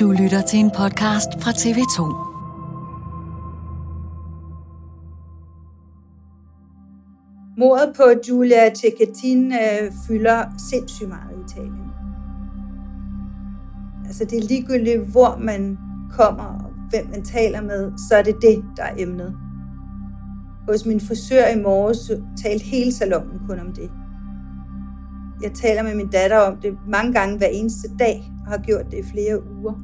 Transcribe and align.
Du 0.00 0.10
lytter 0.10 0.42
til 0.42 0.58
en 0.58 0.70
podcast 0.70 1.28
fra 1.40 1.50
TV2. 1.50 2.00
Mordet 7.58 7.96
på 7.96 8.02
Giulia 8.24 8.74
Cecchettin 8.74 9.52
øh, 9.52 9.92
fylder 10.06 10.44
sindssygt 10.70 11.08
meget 11.08 11.30
i 11.38 11.40
Italien. 11.44 11.90
Altså 14.06 14.24
det 14.24 14.38
er 14.38 14.48
ligegyldigt, 14.48 15.00
hvor 15.00 15.38
man 15.40 15.78
kommer 16.10 16.44
og 16.44 16.70
hvem 16.90 17.06
man 17.10 17.24
taler 17.24 17.60
med, 17.60 17.92
så 18.08 18.16
er 18.16 18.22
det 18.22 18.36
det, 18.42 18.64
der 18.76 18.82
er 18.82 18.94
emnet. 18.98 19.36
Hos 20.68 20.86
min 20.86 21.00
frisør 21.00 21.46
i 21.46 21.62
morges 21.62 22.10
talte 22.42 22.64
hele 22.64 22.92
salonen 22.92 23.40
kun 23.48 23.58
om 23.58 23.72
det. 23.72 23.90
Jeg 25.42 25.52
taler 25.52 25.82
med 25.82 25.94
min 25.94 26.08
datter 26.08 26.38
om 26.38 26.56
det 26.56 26.72
mange 26.88 27.12
gange 27.12 27.38
hver 27.38 27.46
eneste 27.46 27.88
dag, 27.98 28.32
og 28.46 28.52
har 28.52 28.58
gjort 28.58 28.90
det 28.90 28.98
i 28.98 29.10
flere 29.12 29.38
uger. 29.58 29.74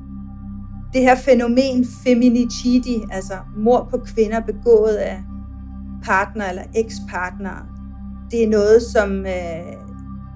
Det 0.92 1.02
her 1.02 1.16
fænomen 1.16 1.86
feminicidi, 2.04 3.04
altså 3.10 3.34
mor 3.56 3.88
på 3.90 3.98
kvinder 3.98 4.40
begået 4.40 4.94
af 4.94 5.22
partner 6.04 6.48
eller 6.48 6.62
ekspartner, 6.76 7.78
det 8.30 8.44
er 8.44 8.48
noget, 8.48 8.82
som 8.82 9.26
øh, 9.26 9.76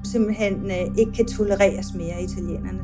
simpelthen 0.05 0.55
øh, 0.55 0.99
ikke 0.99 1.13
kan 1.13 1.27
tolereres 1.27 1.95
mere 1.95 2.13
af 2.13 2.23
italienerne. 2.23 2.81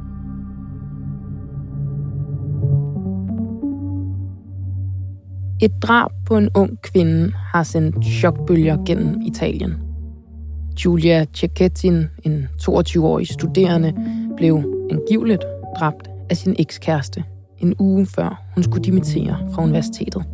Et 5.62 5.82
drab 5.82 6.10
på 6.26 6.36
en 6.36 6.50
ung 6.54 6.82
kvinde 6.82 7.32
har 7.52 7.62
sendt 7.62 8.04
chokbølger 8.04 8.84
gennem 8.86 9.20
Italien. 9.26 9.87
Giulia 10.80 11.24
Cecchettin, 11.34 12.06
en 12.24 12.48
22-årig 12.62 13.28
studerende, 13.28 13.94
blev 14.36 14.62
angiveligt 14.90 15.44
dræbt 15.78 16.08
af 16.30 16.36
sin 16.36 16.56
ekskæreste 16.58 17.24
en 17.58 17.74
uge 17.78 18.06
før 18.06 18.42
hun 18.54 18.64
skulle 18.64 18.84
dimittere 18.84 19.38
fra 19.54 19.62
universitetet. 19.62 20.24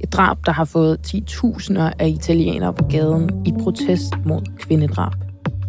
Et 0.00 0.12
drab, 0.12 0.36
der 0.46 0.52
har 0.52 0.64
fået 0.64 0.98
10.000 1.06 1.78
af 1.98 2.08
italienere 2.08 2.74
på 2.74 2.84
gaden 2.84 3.46
i 3.46 3.52
protest 3.62 4.14
mod 4.24 4.42
kvindedrab. 4.58 5.12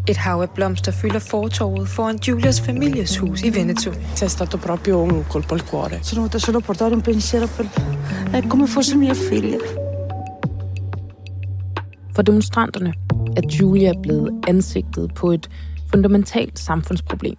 Et 0.08 0.18
hav 0.18 0.42
af 0.42 0.50
blomster 0.50 0.92
fylder 0.92 1.20
fortorvet 1.20 1.88
foran 1.88 2.18
Giulias 2.18 2.62
families 2.62 3.18
hus 3.18 3.42
i 3.42 3.50
Veneto. 3.50 3.92
C'è 3.92 4.28
stato 4.28 4.58
proprio 4.58 5.02
un 5.02 5.24
colpo 5.30 5.54
al 5.56 5.62
cuore. 5.62 6.00
Sono 6.02 6.22
venuta 6.22 6.40
solo 6.40 6.58
a 6.58 6.62
portare 6.62 6.96
un 6.96 7.02
pensiero 7.02 7.48
per... 7.58 7.66
È 8.34 8.48
come 8.48 8.68
fosse 8.68 8.96
mia 8.96 9.14
figlia. 9.14 9.58
For 12.16 12.24
demonstranterne 12.24 13.01
er 13.44 13.56
Julia 13.60 13.94
blevet 14.04 14.32
ansigtet 14.48 15.14
på 15.14 15.32
et 15.32 15.50
fundamentalt 15.92 16.60
samfundsproblem. 16.60 17.36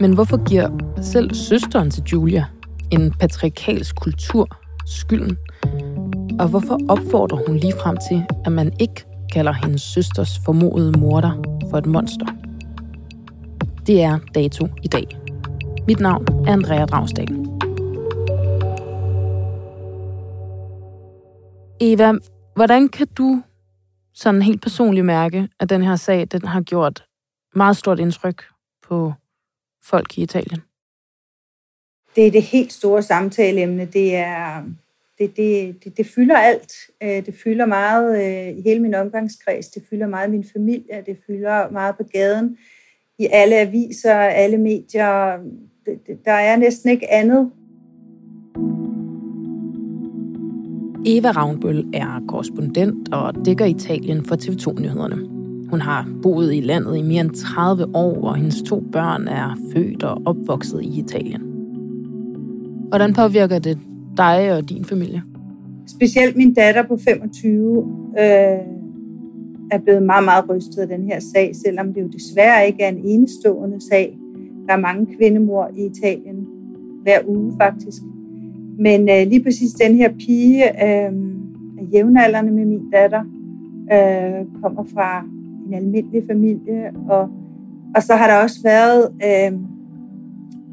Men 0.00 0.14
hvorfor 0.14 0.44
giver 0.48 0.68
selv 1.02 1.34
søsteren 1.34 1.90
til 1.90 2.02
Julia 2.12 2.44
en 2.90 3.12
patriarkalsk 3.20 3.96
kultur 3.96 4.48
skylden? 4.86 5.36
Og 6.38 6.48
hvorfor 6.48 6.78
opfordrer 6.88 7.38
hun 7.46 7.56
lige 7.56 7.74
frem 7.82 7.96
til, 8.08 8.24
at 8.44 8.52
man 8.52 8.72
ikke 8.80 9.04
kalder 9.32 9.52
hendes 9.52 9.82
søsters 9.82 10.40
formodede 10.44 10.98
morder 10.98 11.32
for 11.70 11.78
et 11.78 11.86
monster? 11.86 12.26
Det 13.86 14.02
er 14.02 14.18
dato 14.34 14.68
i 14.82 14.88
dag. 14.88 15.18
Mit 15.86 16.00
navn 16.00 16.26
er 16.46 16.52
Andrea 16.52 16.84
Dragsdal. 16.84 17.43
Eva, 21.80 22.12
hvordan 22.54 22.88
kan 22.88 23.06
du 23.06 23.42
sådan 24.12 24.42
helt 24.42 24.62
personligt 24.62 25.06
mærke, 25.06 25.48
at 25.60 25.70
den 25.70 25.82
her 25.82 25.96
sag 25.96 26.26
den 26.32 26.44
har 26.44 26.60
gjort 26.60 27.04
meget 27.54 27.76
stort 27.76 28.00
indtryk 28.00 28.42
på 28.82 29.12
folk 29.84 30.18
i 30.18 30.22
Italien? 30.22 30.62
Det 32.16 32.26
er 32.26 32.30
det 32.30 32.42
helt 32.42 32.72
store 32.72 33.02
samtaleemne. 33.02 33.84
Det 33.84 34.16
er 34.16 34.62
det, 35.18 35.36
det, 35.36 35.84
det, 35.84 35.96
det 35.96 36.06
fylder 36.06 36.36
alt. 36.36 36.72
Øh, 37.02 37.26
det 37.26 37.34
fylder 37.44 37.66
meget 37.66 38.24
øh, 38.24 38.58
i 38.58 38.62
hele 38.62 38.80
min 38.80 38.94
omgangskreds. 38.94 39.68
Det 39.68 39.82
fylder 39.90 40.06
meget 40.06 40.30
min 40.30 40.44
familie. 40.52 41.02
Det 41.06 41.18
fylder 41.26 41.70
meget 41.70 41.96
på 41.96 42.02
gaden. 42.12 42.58
I 43.18 43.28
alle 43.32 43.56
aviser, 43.56 44.14
alle 44.14 44.58
medier. 44.58 45.38
Der 46.24 46.32
er 46.32 46.56
næsten 46.56 46.90
ikke 46.90 47.10
andet. 47.10 47.52
Eva 51.06 51.30
Ravnbøl 51.30 51.84
er 51.92 52.24
korrespondent 52.28 53.12
og 53.12 53.46
dækker 53.46 53.64
Italien 53.64 54.24
for 54.24 54.36
TV2-nyhederne. 54.36 55.16
Hun 55.70 55.80
har 55.80 56.08
boet 56.22 56.54
i 56.54 56.60
landet 56.60 56.96
i 56.96 57.02
mere 57.02 57.20
end 57.20 57.30
30 57.30 57.96
år, 57.96 58.28
og 58.28 58.36
hendes 58.36 58.62
to 58.62 58.80
børn 58.92 59.28
er 59.28 59.58
født 59.72 60.02
og 60.02 60.22
opvokset 60.24 60.82
i 60.82 61.00
Italien. 61.00 61.40
Hvordan 62.88 63.14
påvirker 63.14 63.58
det 63.58 63.78
dig 64.16 64.56
og 64.56 64.68
din 64.68 64.84
familie? 64.84 65.22
Specielt 65.86 66.36
min 66.36 66.54
datter 66.54 66.82
på 66.82 66.96
25 66.96 67.78
øh, 68.18 68.24
er 69.70 69.78
blevet 69.84 70.02
meget, 70.02 70.24
meget 70.24 70.44
rystet 70.50 70.78
af 70.82 70.88
den 70.88 71.06
her 71.06 71.20
sag, 71.34 71.56
selvom 71.64 71.94
det 71.94 72.02
jo 72.02 72.06
desværre 72.06 72.66
ikke 72.66 72.82
er 72.82 72.88
en 72.88 73.00
enestående 73.04 73.88
sag. 73.90 74.18
Der 74.66 74.72
er 74.72 74.80
mange 74.80 75.16
kvindemor 75.16 75.70
i 75.76 75.86
Italien 75.86 76.46
hver 77.02 77.18
uge 77.26 77.52
faktisk. 77.60 78.02
Men 78.78 79.00
øh, 79.08 79.26
lige 79.26 79.42
præcis 79.42 79.72
den 79.72 79.94
her 79.96 80.12
pige 80.12 80.86
øh, 80.86 81.12
jævnaldrende 81.94 82.52
med 82.52 82.64
min 82.64 82.90
datter 82.90 83.20
øh, 83.92 84.62
kommer 84.62 84.84
fra 84.94 85.26
en 85.66 85.74
almindelig 85.74 86.22
familie. 86.26 86.90
Og, 87.08 87.28
og 87.96 88.02
så 88.02 88.14
har 88.14 88.26
der 88.26 88.42
også 88.42 88.62
været 88.62 89.10
øh, 89.24 89.58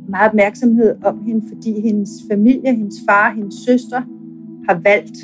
meget 0.10 0.30
opmærksomhed 0.30 0.96
om 1.04 1.24
hende, 1.26 1.48
fordi 1.48 1.82
hendes 1.82 2.10
familie, 2.32 2.76
hendes 2.76 2.96
far, 3.10 3.34
hendes 3.36 3.56
søster 3.56 4.02
har 4.70 4.80
valgt 4.84 5.18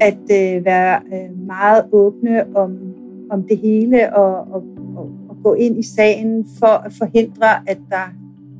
at 0.00 0.18
øh, 0.22 0.64
være 0.64 1.00
øh, 1.12 1.46
meget 1.46 1.84
åbne 1.92 2.56
om, 2.56 2.78
om 3.30 3.42
det 3.42 3.58
hele 3.58 4.16
og, 4.16 4.34
og, 4.34 4.64
og, 4.96 5.10
og 5.28 5.36
gå 5.42 5.54
ind 5.54 5.78
i 5.78 5.82
sagen 5.82 6.46
for 6.58 6.84
at 6.86 6.92
forhindre, 6.92 7.46
at 7.66 7.78
der 7.90 8.14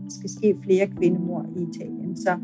skal 0.09 0.31
ske 0.31 0.57
flere 0.65 0.87
kvindemord 0.87 1.47
i 1.57 1.63
Italien. 1.63 1.96
Så, 2.17 2.37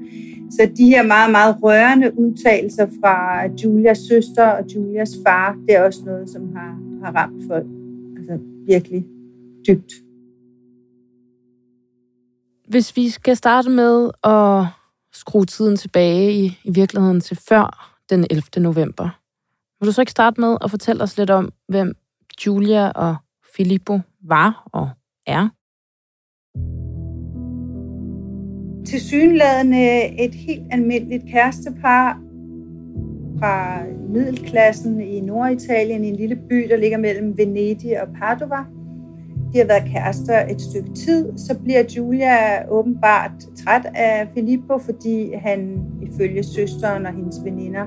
så 0.51 0.71
de 0.77 0.85
her 0.85 1.03
meget, 1.03 1.31
meget 1.31 1.57
rørende 1.63 2.19
udtalelser 2.19 2.87
fra 3.01 3.47
Julias 3.65 3.99
søster 3.99 4.47
og 4.47 4.65
Julias 4.75 5.11
far, 5.27 5.57
det 5.67 5.75
er 5.77 5.85
også 5.85 6.01
noget, 6.05 6.31
som 6.31 6.57
har, 6.57 6.79
har 7.05 7.13
ramt 7.13 7.43
folk 7.49 7.67
altså 8.17 8.39
virkelig 8.67 9.07
dybt. 9.69 9.93
Hvis 12.69 12.97
vi 12.97 13.11
skal 13.11 13.37
starte 13.37 13.71
med 13.71 14.11
at 14.25 14.67
skrue 15.13 15.45
tiden 15.45 15.77
tilbage 15.77 16.33
i, 16.33 16.59
i 16.65 16.71
virkeligheden 16.71 17.21
til 17.21 17.37
før 17.49 17.95
den 18.11 18.27
11. 18.31 18.43
november, 18.57 19.09
vil 19.81 19.87
du 19.87 19.93
så 19.93 20.03
ikke 20.03 20.13
starte 20.13 20.41
med 20.41 20.57
at 20.61 20.71
fortælle 20.71 21.03
os 21.03 21.17
lidt 21.17 21.31
om, 21.31 21.53
hvem 21.69 21.95
Julia 22.47 22.91
og 22.91 23.17
Filippo 23.57 24.01
var 24.23 24.69
og 24.73 24.91
er? 25.27 25.49
Til 28.87 29.01
synladende 29.01 30.05
et 30.25 30.35
helt 30.35 30.63
almindeligt 30.71 31.25
kærestepar 31.31 32.21
fra 33.39 33.83
middelklassen 34.09 35.01
i 35.01 35.21
Norditalien, 35.21 36.05
i 36.05 36.09
en 36.09 36.17
lille 36.17 36.37
by, 36.37 36.69
der 36.71 36.77
ligger 36.77 36.99
mellem 36.99 37.39
Venedig 37.39 38.03
og 38.03 38.09
Padova. 38.21 38.65
De 39.53 39.59
har 39.59 39.65
været 39.65 39.91
kærester 39.93 40.47
et 40.47 40.61
stykke 40.61 40.93
tid. 40.95 41.39
Så 41.39 41.59
bliver 41.59 41.83
Julia 41.97 42.69
åbenbart 42.71 43.31
træt 43.65 43.87
af 43.95 44.29
Filippo, 44.35 44.79
fordi 44.79 45.33
han 45.35 45.81
ifølge 46.03 46.43
søsteren 46.43 47.07
og 47.07 47.13
hendes 47.13 47.45
veninder 47.45 47.87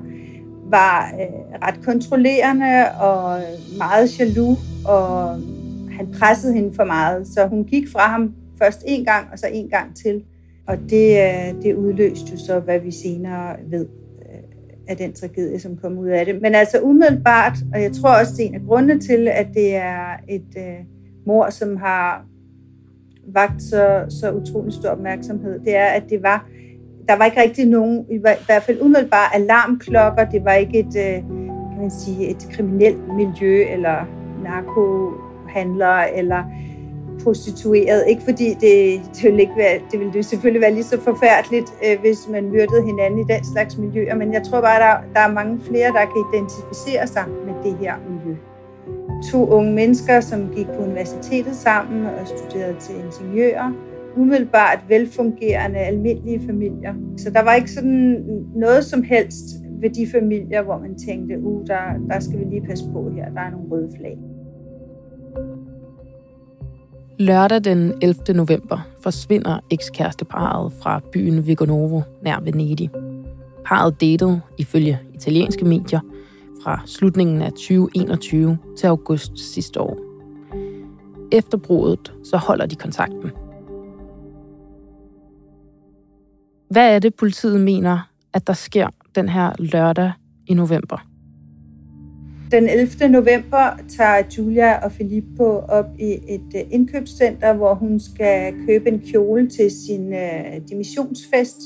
var 0.70 1.12
øh, 1.20 1.68
ret 1.68 1.86
kontrollerende 1.86 2.92
og 3.02 3.40
meget 3.78 4.20
jaloux, 4.20 4.60
og 4.86 5.30
han 5.92 6.08
pressede 6.20 6.54
hende 6.54 6.74
for 6.76 6.84
meget, 6.84 7.28
så 7.28 7.48
hun 7.48 7.64
gik 7.64 7.88
fra 7.92 8.08
ham 8.08 8.34
først 8.58 8.84
en 8.88 9.06
gang, 9.06 9.28
og 9.32 9.40
så 9.40 9.48
en 9.54 9.70
gang 9.70 9.96
til. 9.96 10.24
Og 10.68 10.78
det, 10.90 11.18
det 11.64 11.76
udløste 11.76 12.32
jo 12.32 12.38
så, 12.38 12.60
hvad 12.60 12.80
vi 12.80 12.92
senere 12.92 13.56
ved 13.68 13.88
øh, 14.22 14.40
af 14.88 14.98
den 14.98 15.14
tragedie, 15.14 15.60
som 15.60 15.78
kom 15.78 15.98
ud 15.98 16.08
af 16.08 16.26
det. 16.26 16.42
Men 16.42 16.56
altså 16.56 16.80
umiddelbart, 16.82 17.58
og 17.74 17.82
jeg 17.82 17.92
tror 17.92 18.20
også, 18.20 18.34
det 18.38 18.44
er 18.46 18.50
en 18.50 18.56
af 18.56 18.62
grundene 18.68 19.00
til, 19.00 19.28
at 19.28 19.48
det 19.54 19.76
er 19.76 20.08
et 20.28 20.58
øh, 20.58 20.86
mor, 21.26 21.50
som 21.50 21.78
har 21.78 22.26
vagt 23.28 23.62
så, 23.62 24.06
så 24.10 24.32
utrolig 24.32 24.74
stor 24.74 24.90
opmærksomhed, 24.90 25.60
det 25.60 25.76
er, 25.76 25.86
at 25.86 26.04
det 26.10 26.24
var 26.24 26.48
der 27.08 27.18
var 27.18 27.26
ikke 27.26 27.42
rigtig 27.42 27.66
nogen, 27.66 28.06
i 28.10 28.18
hvert 28.18 28.64
fald 28.64 28.82
umiddelbart 28.82 29.32
alarmklokker. 29.34 30.26
Det 30.30 30.46
var 30.46 30.54
ikke 30.54 30.80
et, 30.80 30.96
øh, 30.98 31.24
kan 31.72 31.78
man 31.80 31.92
sige, 31.92 32.30
et 32.30 32.48
kriminelt 32.52 33.14
miljø, 33.16 33.64
eller 33.72 34.06
narkohandlere, 34.44 36.18
eller 36.18 36.44
prostitueret. 37.24 38.04
Ikke 38.08 38.22
fordi 38.22 38.48
det, 38.54 39.02
det, 39.16 39.24
ville 39.24 39.42
ikke 39.42 39.58
være, 39.58 39.80
det 39.92 40.00
ville 40.00 40.14
det 40.14 40.26
selvfølgelig 40.26 40.62
være 40.62 40.74
lige 40.74 40.84
så 40.84 41.02
forfærdeligt, 41.02 41.74
øh, 41.86 42.00
hvis 42.00 42.28
man 42.32 42.50
myrdede 42.50 42.84
hinanden 42.86 43.20
i 43.20 43.24
den 43.34 43.46
slags 43.54 43.78
miljøer, 43.78 44.16
men 44.16 44.34
jeg 44.34 44.44
tror 44.44 44.62
bare, 44.62 44.80
der, 44.80 44.96
der 45.14 45.20
er 45.20 45.34
mange 45.34 45.60
flere, 45.62 45.88
der 45.88 46.06
kan 46.06 46.24
identificere 46.34 47.08
sig 47.08 47.26
med 47.46 47.54
det 47.64 47.78
her 47.78 47.94
miljø. 48.10 48.36
To 49.32 49.48
unge 49.48 49.74
mennesker, 49.74 50.20
som 50.20 50.50
gik 50.56 50.68
på 50.68 50.82
universitetet 50.82 51.56
sammen 51.56 52.06
og 52.06 52.28
studerede 52.28 52.76
til 52.80 52.96
ingeniører, 53.06 53.72
umiddelbart 54.18 54.80
velfungerende, 54.88 55.80
almindelige 55.80 56.42
familier. 56.46 56.94
Så 57.18 57.30
der 57.30 57.44
var 57.44 57.54
ikke 57.54 57.72
sådan 57.72 58.24
noget 58.56 58.86
som 58.86 59.04
helst 59.04 59.46
ved 59.82 59.90
de 59.90 60.08
familier, 60.12 60.62
hvor 60.62 60.78
man 60.78 60.98
tænkte, 60.98 61.40
uh, 61.40 61.68
der, 61.68 61.82
der 62.10 62.20
skal 62.20 62.40
vi 62.40 62.44
lige 62.44 62.62
passe 62.62 62.86
på 62.94 63.12
her, 63.16 63.30
der 63.30 63.42
er 63.42 63.52
nogle 63.52 63.68
røde 63.72 63.90
flag. 63.98 64.18
Lørdag 67.20 67.64
den 67.64 67.94
11. 68.02 68.34
november 68.34 68.88
forsvinder 69.04 69.60
ekskæresteparet 69.70 70.74
fra 70.74 71.02
byen 71.14 71.48
Vigonovo 71.48 72.02
nær 72.22 72.40
Venedig. 72.40 72.90
Parret 73.66 74.02
datede, 74.02 74.42
ifølge 74.58 75.00
italienske 75.14 75.66
medier, 75.66 76.00
fra 76.64 76.82
slutningen 76.86 77.42
af 77.42 77.52
2021 77.52 78.58
til 78.78 78.88
august 78.88 79.54
sidste 79.54 79.82
år. 79.82 79.98
Efter 81.32 81.58
brudet 81.58 82.14
så 82.24 82.38
holder 82.38 82.66
de 82.66 82.76
kontakten. 82.76 83.32
Hvad 86.70 86.96
er 86.96 87.00
det, 87.00 87.16
politiet 87.16 87.60
mener, 87.60 88.10
at 88.34 88.48
der 88.48 88.54
sker 88.54 88.88
den 89.16 89.30
her 89.30 89.54
lørdag 89.60 90.12
i 90.48 90.54
november? 90.54 91.15
Den 92.52 92.70
11. 92.70 93.08
november 93.10 93.80
tager 93.98 94.24
Julia 94.38 94.86
og 94.86 94.92
Filippo 94.92 95.44
op 95.68 95.86
i 96.00 96.12
et 96.28 96.56
øh, 96.56 96.62
indkøbscenter, 96.72 97.54
hvor 97.54 97.74
hun 97.74 98.00
skal 98.00 98.54
købe 98.68 98.90
en 98.90 99.00
kjole 99.00 99.50
til 99.50 99.72
sin 99.72 100.14
øh, 100.14 100.62
dimissionsfest. 100.70 101.62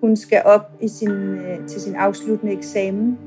Hun 0.00 0.16
skal 0.16 0.42
op 0.44 0.72
i 0.80 0.88
sin, 0.88 1.10
øh, 1.10 1.66
til 1.66 1.80
sin 1.80 1.94
afsluttende 1.94 2.52
eksamen 2.52 3.18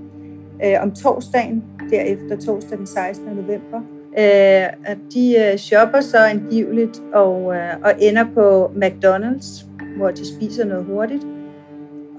øh, 0.66 0.76
om 0.82 0.92
torsdagen, 0.92 1.64
derefter 1.90 2.38
torsdag 2.46 2.78
den 2.78 2.88
16. 2.88 3.26
november. 3.26 3.82
Uh, 4.18 4.96
de 5.14 5.36
øh, 5.38 5.58
shopper 5.58 6.02
så 6.02 6.18
angiveligt 6.18 7.02
og, 7.14 7.56
øh, 7.56 7.74
og 7.84 7.94
ender 8.00 8.26
på 8.34 8.66
McDonald's, 8.66 9.66
hvor 9.98 10.12
de 10.12 10.36
spiser 10.36 10.66
noget 10.66 10.86
hurtigt. 10.86 11.24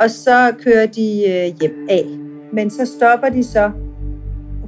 Og 0.01 0.11
så 0.11 0.55
kører 0.65 0.87
de 0.87 1.23
øh, 1.29 1.61
hjem 1.61 1.87
af. 1.91 2.07
Men 2.53 2.71
så 2.71 2.87
stopper 2.87 3.29
de 3.29 3.45
så 3.45 3.71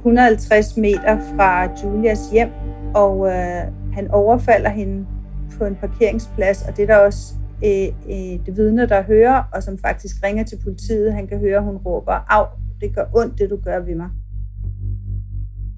150 0.01 0.77
meter 0.77 1.17
fra 1.35 1.69
Julias 1.83 2.29
hjem, 2.31 2.49
og 2.95 3.27
øh, 3.27 3.61
han 3.93 4.11
overfalder 4.11 4.69
hende 4.69 5.05
på 5.57 5.65
en 5.65 5.75
parkeringsplads, 5.75 6.65
og 6.67 6.77
det 6.77 6.83
er 6.83 6.87
der 6.87 6.97
også 6.97 7.33
øh, 7.65 7.87
øh, 8.09 8.45
det 8.45 8.57
vidne, 8.57 8.87
der 8.87 9.01
hører, 9.01 9.43
og 9.53 9.63
som 9.63 9.77
faktisk 9.77 10.23
ringer 10.23 10.43
til 10.43 10.59
politiet. 10.63 11.13
Han 11.13 11.27
kan 11.27 11.39
høre, 11.39 11.57
at 11.57 11.63
hun 11.63 11.77
råber, 11.77 12.13
af, 12.29 12.45
det 12.81 12.95
gør 12.95 13.05
ondt, 13.15 13.39
det 13.39 13.49
du 13.49 13.57
gør 13.63 13.79
ved 13.79 13.95
mig. 13.95 14.09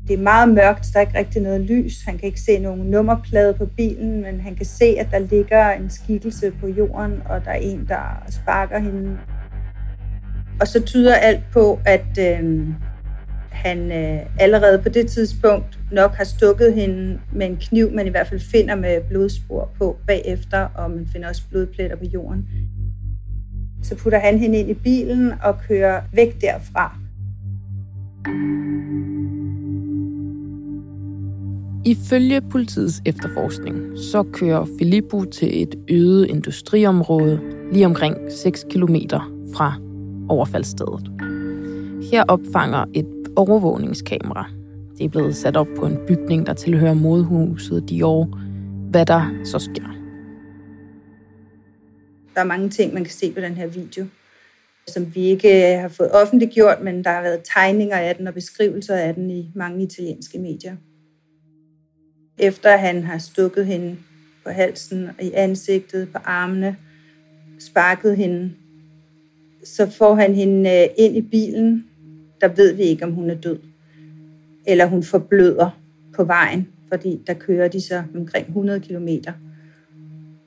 Det 0.07 0.13
er 0.13 0.23
meget 0.23 0.49
mørkt, 0.49 0.87
der 0.93 0.99
er 0.99 1.01
ikke 1.01 1.17
rigtig 1.17 1.41
noget 1.41 1.61
lys. 1.61 2.03
Han 2.05 2.17
kan 2.17 2.27
ikke 2.27 2.41
se 2.41 2.59
nogen 2.59 2.81
nummerplade 2.81 3.53
på 3.53 3.65
bilen, 3.65 4.21
men 4.21 4.39
han 4.39 4.55
kan 4.55 4.65
se, 4.65 4.85
at 4.85 5.07
der 5.11 5.19
ligger 5.19 5.71
en 5.71 5.89
skikkelse 5.89 6.51
på 6.51 6.67
jorden, 6.67 7.21
og 7.29 7.45
der 7.45 7.51
er 7.51 7.59
en, 7.61 7.85
der 7.87 8.23
sparker 8.29 8.79
hende. 8.79 9.17
Og 10.61 10.67
så 10.67 10.83
tyder 10.83 11.15
alt 11.15 11.43
på, 11.53 11.79
at 11.85 12.17
øh, 12.19 12.67
han 13.53 13.91
øh, 13.91 14.19
allerede 14.39 14.79
på 14.79 14.89
det 14.89 15.07
tidspunkt 15.07 15.79
nok 15.91 16.11
har 16.11 16.23
stukket 16.23 16.73
hende 16.73 17.19
med 17.31 17.47
en 17.47 17.57
kniv, 17.57 17.91
man 17.91 18.07
i 18.07 18.09
hvert 18.09 18.27
fald 18.27 18.39
finder 18.39 18.75
med 18.75 19.01
blodspor 19.09 19.69
på 19.77 19.97
bagefter, 20.07 20.59
og 20.59 20.91
man 20.91 21.07
finder 21.13 21.29
også 21.29 21.41
blodpletter 21.49 21.95
på 21.95 22.05
jorden. 22.05 22.47
Så 23.83 23.95
putter 23.95 24.19
han 24.19 24.39
hende 24.39 24.59
ind 24.59 24.69
i 24.69 24.73
bilen 24.73 25.33
og 25.43 25.55
kører 25.67 26.01
væk 26.13 26.41
derfra. 26.41 26.97
Ifølge 31.85 32.41
politiets 32.41 33.01
efterforskning, 33.05 33.97
så 33.97 34.23
kører 34.23 34.65
Filippo 34.79 35.25
til 35.25 35.61
et 35.61 35.75
øde 35.89 36.27
industriområde 36.27 37.41
lige 37.71 37.85
omkring 37.85 38.17
6 38.29 38.65
km 38.69 38.95
fra 39.55 39.73
overfaldsstedet. 40.29 41.11
Her 42.11 42.23
opfanger 42.27 42.85
et 42.93 43.12
overvågningskamera. 43.35 44.49
Det 44.97 45.05
er 45.05 45.09
blevet 45.09 45.35
sat 45.35 45.57
op 45.57 45.67
på 45.77 45.85
en 45.85 45.97
bygning, 46.07 46.45
der 46.45 46.53
tilhører 46.53 46.93
modhuset 46.93 47.89
Dior. 47.89 48.39
Hvad 48.89 49.05
der 49.05 49.41
så 49.43 49.59
sker. 49.59 49.87
Der 52.35 52.41
er 52.41 52.43
mange 52.43 52.69
ting, 52.69 52.93
man 52.93 53.03
kan 53.03 53.13
se 53.13 53.31
på 53.31 53.39
den 53.39 53.53
her 53.53 53.67
video, 53.67 54.05
som 54.87 55.15
vi 55.15 55.21
ikke 55.21 55.73
øh, 55.73 55.81
har 55.81 55.87
fået 55.87 56.11
offentliggjort, 56.11 56.81
men 56.81 57.03
der 57.03 57.09
har 57.09 57.21
været 57.21 57.41
tegninger 57.53 57.97
af 57.97 58.15
den 58.15 58.27
og 58.27 58.33
beskrivelser 58.33 58.95
af 58.95 59.15
den 59.15 59.31
i 59.31 59.51
mange 59.55 59.83
italienske 59.83 60.39
medier. 60.39 60.75
Efter 62.39 62.77
han 62.77 63.03
har 63.03 63.17
stukket 63.17 63.65
hende 63.65 63.97
på 64.43 64.49
halsen, 64.49 65.09
og 65.17 65.23
i 65.23 65.31
ansigtet, 65.31 66.09
på 66.11 66.17
armene, 66.23 66.75
sparket 67.59 68.17
hende, 68.17 68.51
så 69.63 69.89
får 69.89 70.15
han 70.15 70.35
hende 70.35 70.69
øh, 70.69 70.87
ind 70.97 71.17
i 71.17 71.21
bilen, 71.21 71.85
der 72.43 72.55
ved 72.55 72.73
vi 72.73 72.83
ikke, 72.83 73.05
om 73.05 73.11
hun 73.11 73.29
er 73.29 73.35
død. 73.35 73.59
Eller 74.67 74.85
hun 74.85 75.03
forbløder 75.03 75.69
på 76.15 76.23
vejen, 76.23 76.67
fordi 76.89 77.21
der 77.27 77.33
kører 77.33 77.67
de 77.67 77.81
så 77.81 78.03
omkring 78.15 78.47
100 78.47 78.79
km. 78.79 79.07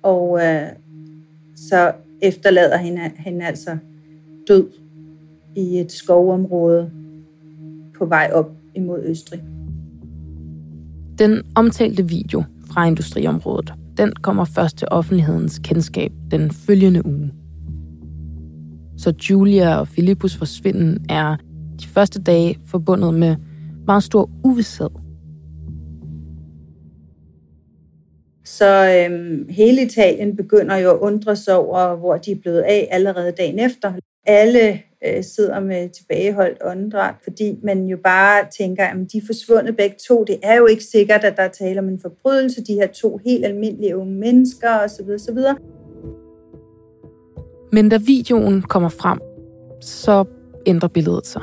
Og 0.03 0.41
øh, 0.45 0.69
så 1.55 1.93
efterlader 2.23 2.77
hende, 2.77 3.01
hende 3.17 3.47
altså 3.47 3.77
død 4.49 4.69
i 5.57 5.79
et 5.79 5.93
skovområde 5.93 6.91
på 7.99 8.07
vej 8.07 8.31
op 8.33 8.53
imod 8.75 9.03
Østrig. 9.05 9.43
Den 11.19 11.43
omtalte 11.55 12.09
video 12.09 12.45
fra 12.71 12.87
industriområdet, 12.87 13.75
den 13.97 14.13
kommer 14.13 14.45
først 14.45 14.79
til 14.79 14.89
offentlighedens 14.91 15.61
kendskab 15.65 16.13
den 16.31 16.51
følgende 16.51 17.07
uge. 17.07 17.33
Så 18.99 19.15
Julia 19.31 19.77
og 19.77 19.89
Filippus 19.89 20.37
forsvinden 20.37 21.07
er 21.09 21.37
de 21.81 21.87
første 21.87 22.23
dage 22.23 22.59
forbundet 22.67 23.15
med 23.15 23.37
meget 23.87 24.03
stor 24.03 24.31
uvidshed. 24.45 24.89
Så 28.45 29.05
øhm, 29.11 29.49
hele 29.49 29.83
Italien 29.83 30.37
begynder 30.37 30.77
jo 30.77 30.91
at 30.91 30.99
undre 30.99 31.37
sig 31.37 31.57
over, 31.57 31.97
hvor 31.97 32.17
de 32.17 32.33
er 32.33 32.37
blevet 32.43 32.61
af 32.61 32.89
allerede 32.91 33.33
dagen 33.33 33.59
efter. 33.59 33.93
Alle 34.27 34.81
øh, 35.07 35.25
sidder 35.25 35.61
med 35.61 35.89
tilbageholdt 35.89 36.59
åndedræt, 36.65 37.15
fordi 37.25 37.59
man 37.63 37.85
jo 37.85 37.97
bare 38.05 38.45
tænker, 38.59 38.85
at 38.85 38.97
de 39.13 39.19
er 39.19 39.23
forsvundet 39.27 39.77
begge 39.77 39.97
to. 40.09 40.25
Det 40.25 40.39
er 40.43 40.55
jo 40.55 40.67
ikke 40.67 40.85
sikkert, 40.85 41.25
at 41.25 41.37
der 41.37 41.43
er 41.43 41.49
tale 41.49 41.79
om 41.81 41.89
en 41.89 42.01
forbrydelse. 42.01 42.65
De 42.65 42.75
her 42.75 42.87
to 42.87 43.21
helt 43.25 43.45
almindelige 43.45 43.97
unge 43.97 44.15
mennesker 44.15 44.71
osv. 44.85 45.11
osv. 45.15 45.39
Men 47.73 47.89
da 47.89 47.97
videoen 47.97 48.63
kommer 48.63 48.89
frem, 48.89 49.19
så 49.81 50.25
ændrer 50.67 50.89
billedet 50.89 51.27
sig. 51.27 51.43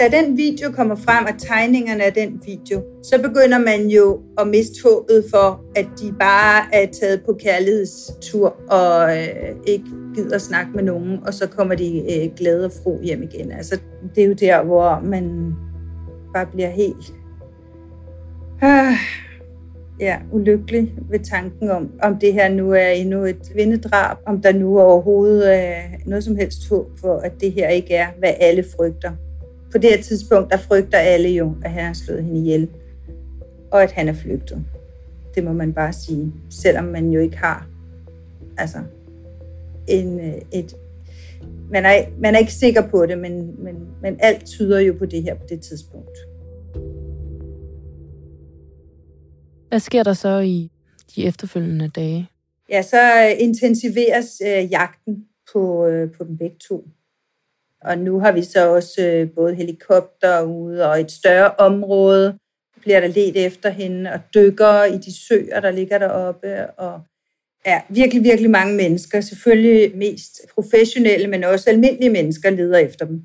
Da 0.00 0.08
den 0.08 0.36
video 0.36 0.72
kommer 0.72 0.94
frem, 0.94 1.24
og 1.24 1.38
tegningerne 1.38 2.04
af 2.04 2.12
den 2.12 2.42
video, 2.46 2.82
så 3.02 3.22
begynder 3.22 3.58
man 3.58 3.86
jo 3.86 4.20
at 4.38 4.48
miste 4.48 4.82
håbet 4.88 5.24
for, 5.30 5.64
at 5.76 5.86
de 6.00 6.14
bare 6.20 6.74
er 6.74 6.86
taget 7.00 7.22
på 7.26 7.38
kærlighedstur 7.40 8.56
og 8.70 9.18
øh, 9.18 9.56
ikke 9.66 9.84
gider 10.14 10.38
snakke 10.38 10.72
med 10.74 10.82
nogen, 10.82 11.18
og 11.26 11.34
så 11.34 11.48
kommer 11.48 11.74
de 11.74 11.98
øh, 11.98 12.34
glade 12.36 12.64
og 12.64 12.72
fro 12.82 13.00
hjem 13.02 13.22
igen. 13.22 13.52
Altså, 13.52 13.80
det 14.14 14.24
er 14.24 14.28
jo 14.28 14.32
der, 14.32 14.64
hvor 14.64 15.00
man 15.04 15.54
bare 16.34 16.46
bliver 16.46 16.70
helt 16.70 17.14
øh, 18.64 18.98
ja, 20.00 20.18
ulykkelig 20.32 20.94
ved 21.10 21.18
tanken 21.18 21.70
om, 21.70 21.90
om 22.02 22.18
det 22.18 22.32
her 22.32 22.48
nu 22.48 22.72
er 22.72 22.88
endnu 22.88 23.24
et 23.24 23.52
vindedrab, 23.54 24.16
om 24.26 24.42
der 24.42 24.52
nu 24.52 24.80
overhovedet 24.80 25.58
er 25.58 25.76
noget 26.06 26.24
som 26.24 26.36
helst 26.36 26.68
håb 26.68 26.86
for, 27.00 27.16
at 27.16 27.32
det 27.40 27.52
her 27.52 27.68
ikke 27.68 27.94
er, 27.94 28.06
hvad 28.18 28.32
alle 28.40 28.64
frygter. 28.76 29.10
På 29.74 29.78
det 29.78 29.90
her 29.90 30.02
tidspunkt, 30.02 30.50
der 30.50 30.56
frygter 30.56 30.98
alle 30.98 31.28
jo, 31.28 31.54
at 31.64 31.70
han 31.70 31.84
har 31.84 31.92
slået 31.92 32.24
hende 32.24 32.40
ihjel, 32.40 32.68
og 33.72 33.82
at 33.82 33.92
han 33.92 34.08
er 34.08 34.12
flygtet. 34.12 34.64
Det 35.34 35.44
må 35.44 35.52
man 35.52 35.72
bare 35.72 35.92
sige, 35.92 36.32
selvom 36.50 36.84
man 36.84 37.10
jo 37.10 37.20
ikke 37.20 37.36
har 37.36 37.66
altså, 38.58 38.78
en, 39.88 40.20
øh, 40.20 40.34
et, 40.52 40.76
man 41.70 41.84
er, 41.84 42.04
man 42.18 42.34
er 42.34 42.38
ikke 42.38 42.52
sikker 42.52 42.88
på 42.88 43.06
det, 43.06 43.18
men, 43.18 43.64
men, 43.64 43.74
men 44.02 44.16
alt 44.20 44.46
tyder 44.46 44.80
jo 44.80 44.94
på 44.98 45.06
det 45.06 45.22
her 45.22 45.34
på 45.34 45.44
det 45.48 45.60
tidspunkt. 45.60 46.18
Hvad 49.68 49.80
sker 49.80 50.02
der 50.02 50.12
så 50.12 50.38
i 50.38 50.70
de 51.16 51.26
efterfølgende 51.26 51.88
dage? 51.88 52.28
Ja, 52.70 52.82
så 52.82 53.28
intensiveres 53.38 54.42
øh, 54.46 54.70
jagten 54.70 55.24
på, 55.52 55.86
øh, 55.86 56.12
på 56.12 56.24
dem 56.24 56.36
begge 56.36 56.56
to. 56.68 56.88
Og 57.84 57.98
nu 57.98 58.20
har 58.20 58.32
vi 58.32 58.42
så 58.42 58.68
også 58.68 59.06
øh, 59.06 59.30
både 59.30 59.54
helikopter 59.54 60.42
ude 60.42 60.90
og 60.90 61.00
et 61.00 61.10
større 61.10 61.50
område. 61.50 62.38
Bliver 62.80 63.00
der 63.00 63.08
let 63.08 63.46
efter 63.46 63.70
hende, 63.70 64.12
og 64.12 64.20
dykker 64.34 64.84
i 64.84 64.98
de 64.98 65.18
søer, 65.28 65.60
der 65.60 65.70
ligger 65.70 65.98
deroppe, 65.98 66.70
og 66.70 67.00
ja, 67.66 67.80
virkelig, 67.88 68.24
virkelig 68.24 68.50
mange 68.50 68.76
mennesker, 68.76 69.20
selvfølgelig 69.20 69.96
mest 69.96 70.40
professionelle, 70.54 71.26
men 71.26 71.44
også 71.44 71.70
almindelige 71.70 72.10
mennesker 72.10 72.50
leder 72.50 72.78
efter 72.78 73.06
dem. 73.06 73.22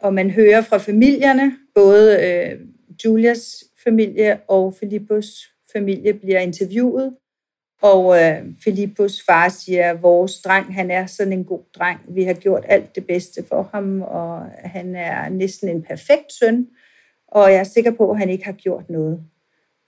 Og 0.00 0.14
man 0.14 0.30
hører 0.30 0.62
fra 0.62 0.78
familierne, 0.78 1.52
både 1.74 2.24
øh, 2.24 2.60
Julias 3.04 3.64
familie 3.84 4.40
og 4.48 4.74
Filippos 4.80 5.26
familie 5.72 6.14
bliver 6.14 6.38
interviewet, 6.38 7.14
og 7.82 8.22
øh, 8.22 8.44
Filippos 8.64 9.22
far 9.26 9.48
siger, 9.48 9.90
at 9.90 10.02
vores 10.02 10.40
dreng, 10.40 10.74
han 10.74 10.90
er 10.90 11.06
sådan 11.06 11.32
en 11.32 11.44
god 11.44 11.62
dreng. 11.78 12.00
Vi 12.08 12.24
har 12.24 12.34
gjort 12.34 12.64
alt 12.68 12.94
det 12.94 13.06
bedste 13.06 13.44
for 13.48 13.68
ham, 13.72 14.02
og 14.02 14.46
han 14.64 14.96
er 14.96 15.28
næsten 15.28 15.68
en 15.68 15.82
perfekt 15.82 16.32
søn. 16.40 16.66
Og 17.28 17.52
jeg 17.52 17.58
er 17.58 17.64
sikker 17.64 17.90
på, 17.90 18.10
at 18.10 18.18
han 18.18 18.30
ikke 18.30 18.44
har 18.44 18.52
gjort 18.52 18.90
noget. 18.90 19.20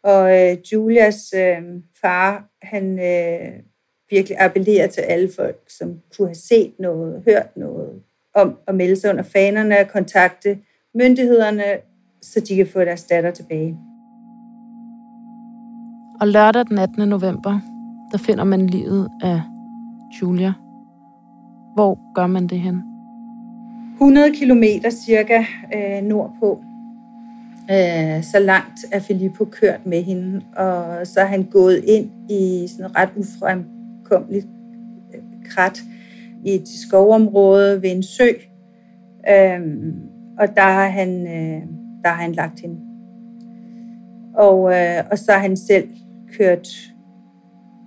Og 0.02 0.38
øh, 0.38 0.56
Julias 0.72 1.32
øh, 1.36 1.62
far, 2.00 2.48
han 2.62 2.98
øh, 2.98 3.52
virkelig 4.10 4.38
appellerer 4.40 4.86
til 4.86 5.00
alle 5.00 5.30
folk, 5.36 5.60
som 5.68 6.00
kunne 6.16 6.28
have 6.28 6.34
set 6.34 6.72
noget, 6.78 7.22
hørt 7.26 7.56
noget, 7.56 8.02
om 8.34 8.58
at 8.68 8.74
melde 8.74 8.96
sig 8.96 9.10
under 9.10 9.22
fanerne 9.22 9.78
og 9.78 9.88
kontakte 9.88 10.58
myndighederne, 10.94 11.64
så 12.22 12.40
de 12.40 12.56
kan 12.56 12.66
få 12.66 12.80
deres 12.80 13.04
datter 13.04 13.30
tilbage. 13.30 13.78
Og 16.20 16.28
lørdag 16.28 16.66
den 16.66 16.78
18. 16.78 17.08
november, 17.08 17.60
der 18.12 18.18
finder 18.18 18.44
man 18.44 18.66
livet 18.66 19.08
af 19.22 19.40
Julia. 20.22 20.52
Hvor 21.74 22.12
gør 22.14 22.26
man 22.26 22.46
det 22.46 22.60
hen? 22.60 22.82
100 23.94 24.32
kilometer 24.34 24.90
cirka 24.90 25.44
øh, 25.74 26.02
nordpå. 26.02 26.60
Øh, 27.70 28.22
så 28.22 28.38
langt 28.38 28.84
er 28.92 29.00
Filippo 29.00 29.44
kørt 29.44 29.86
med 29.86 30.02
hende, 30.02 30.40
og 30.56 31.06
så 31.06 31.20
er 31.20 31.24
han 31.24 31.42
gået 31.42 31.84
ind 31.84 32.10
i 32.30 32.68
sådan 32.68 32.86
et 32.86 32.96
ret 32.96 33.10
ufremkommeligt 33.16 34.46
øh, 35.14 35.20
krat 35.44 35.82
i 36.44 36.54
et 36.54 36.68
skovområde 36.68 37.82
ved 37.82 37.90
en 37.90 38.02
sø. 38.02 38.28
Øh, 39.30 39.60
og 40.38 40.48
der 40.56 40.62
har 40.62 40.88
han, 40.88 41.26
øh, 41.26 41.62
der 42.02 42.08
har 42.08 42.22
han 42.22 42.32
lagt 42.32 42.60
hende. 42.60 42.80
Og, 44.34 44.72
øh, 44.72 45.04
og 45.10 45.18
så 45.18 45.32
har 45.32 45.38
han 45.38 45.56
selv 45.56 45.88
kørt 46.38 46.68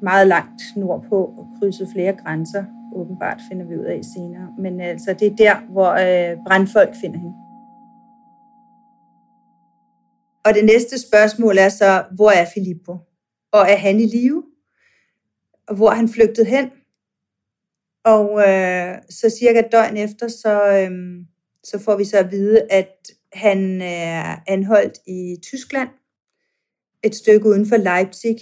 meget 0.03 0.27
langt 0.27 0.62
nordpå 0.75 1.15
og 1.15 1.48
krydset 1.60 1.88
flere 1.93 2.13
grænser, 2.13 2.63
åbenbart 2.95 3.41
finder 3.50 3.65
vi 3.65 3.75
ud 3.77 3.86
af 3.86 4.01
senere. 4.15 4.48
Men 4.60 4.81
altså, 4.81 5.13
det 5.13 5.27
er 5.27 5.36
der, 5.36 5.55
hvor 5.72 5.91
øh, 5.91 6.38
brandfolk 6.48 6.95
finder 7.01 7.19
hende. 7.19 7.36
Og 10.45 10.53
det 10.53 10.65
næste 10.65 11.07
spørgsmål 11.07 11.57
er 11.57 11.69
så, 11.69 12.03
hvor 12.15 12.31
er 12.31 12.45
Filippo? 12.53 12.98
Og 13.51 13.62
er 13.69 13.75
han 13.75 14.00
i 14.00 14.05
live? 14.05 14.43
Og 15.67 15.75
hvor 15.75 15.89
er 15.89 15.95
han 15.95 16.10
flygtet 16.10 16.48
hen? 16.48 16.72
Og 18.05 18.50
øh, 18.50 18.98
så 19.10 19.29
cirka 19.39 19.60
et 19.60 19.72
døgn 19.72 19.98
efter, 19.98 20.27
så, 20.27 20.77
øh, 20.77 20.91
så 21.63 21.79
får 21.79 21.95
vi 21.95 22.05
så 22.05 22.17
at 22.17 22.31
vide, 22.31 22.62
at 22.72 22.95
han 23.33 23.81
er 23.81 24.36
anholdt 24.48 24.98
i 25.07 25.38
Tyskland, 25.43 25.89
et 27.03 27.15
stykke 27.15 27.50
uden 27.50 27.65
for 27.65 27.77
Leipzig, 27.77 28.38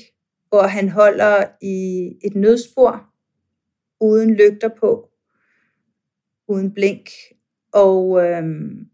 hvor 0.52 0.62
han 0.62 0.90
holder 0.90 1.46
i 1.62 2.08
et 2.24 2.36
nødspor, 2.36 3.10
uden 4.02 4.34
lygter 4.34 4.70
på, 4.80 5.10
uden 6.48 6.74
blink, 6.74 7.10
og 7.74 8.24
øhm, 8.24 8.86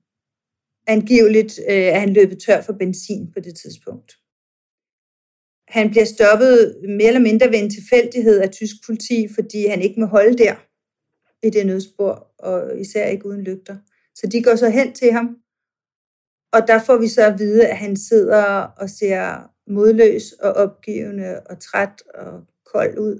angiveligt 0.87 1.59
øh, 1.69 1.75
er 1.75 1.99
han 1.99 2.13
løbet 2.13 2.39
tør 2.39 2.61
for 2.61 2.73
benzin 2.73 3.31
på 3.33 3.39
det 3.39 3.55
tidspunkt. 3.55 4.11
Han 5.67 5.89
bliver 5.89 6.05
stoppet 6.05 6.75
mere 6.97 7.07
eller 7.07 7.19
mindre 7.19 7.47
ved 7.47 7.59
en 7.59 7.69
tilfældighed 7.69 8.39
af 8.41 8.51
tysk 8.51 8.75
politi, 8.85 9.27
fordi 9.35 9.65
han 9.65 9.81
ikke 9.81 9.99
må 9.99 10.05
holde 10.05 10.37
der 10.37 10.55
i 11.43 11.49
det 11.49 11.65
nødspor, 11.65 12.33
og 12.39 12.79
især 12.79 13.05
ikke 13.05 13.25
uden 13.25 13.41
lygter. 13.41 13.77
Så 14.15 14.27
de 14.27 14.43
går 14.43 14.55
så 14.55 14.69
hen 14.69 14.93
til 14.93 15.11
ham, 15.11 15.37
og 16.53 16.67
der 16.67 16.83
får 16.85 16.97
vi 16.97 17.07
så 17.07 17.25
at 17.25 17.39
vide, 17.39 17.67
at 17.67 17.77
han 17.77 17.95
sidder 17.95 18.43
og 18.61 18.89
ser 18.89 19.51
modløs 19.67 20.31
og 20.31 20.53
opgivende 20.53 21.41
og 21.49 21.59
træt 21.59 22.03
og 22.15 22.43
kold 22.73 22.97
ud, 22.97 23.19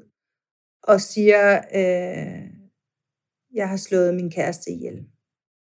og 0.84 1.02
siger, 1.02 1.58
øh, 1.58 2.50
jeg 3.54 3.70
har 3.70 3.78
slået 3.78 4.16
min 4.16 4.32
kæreste 4.32 4.72
ihjel. 4.72 5.06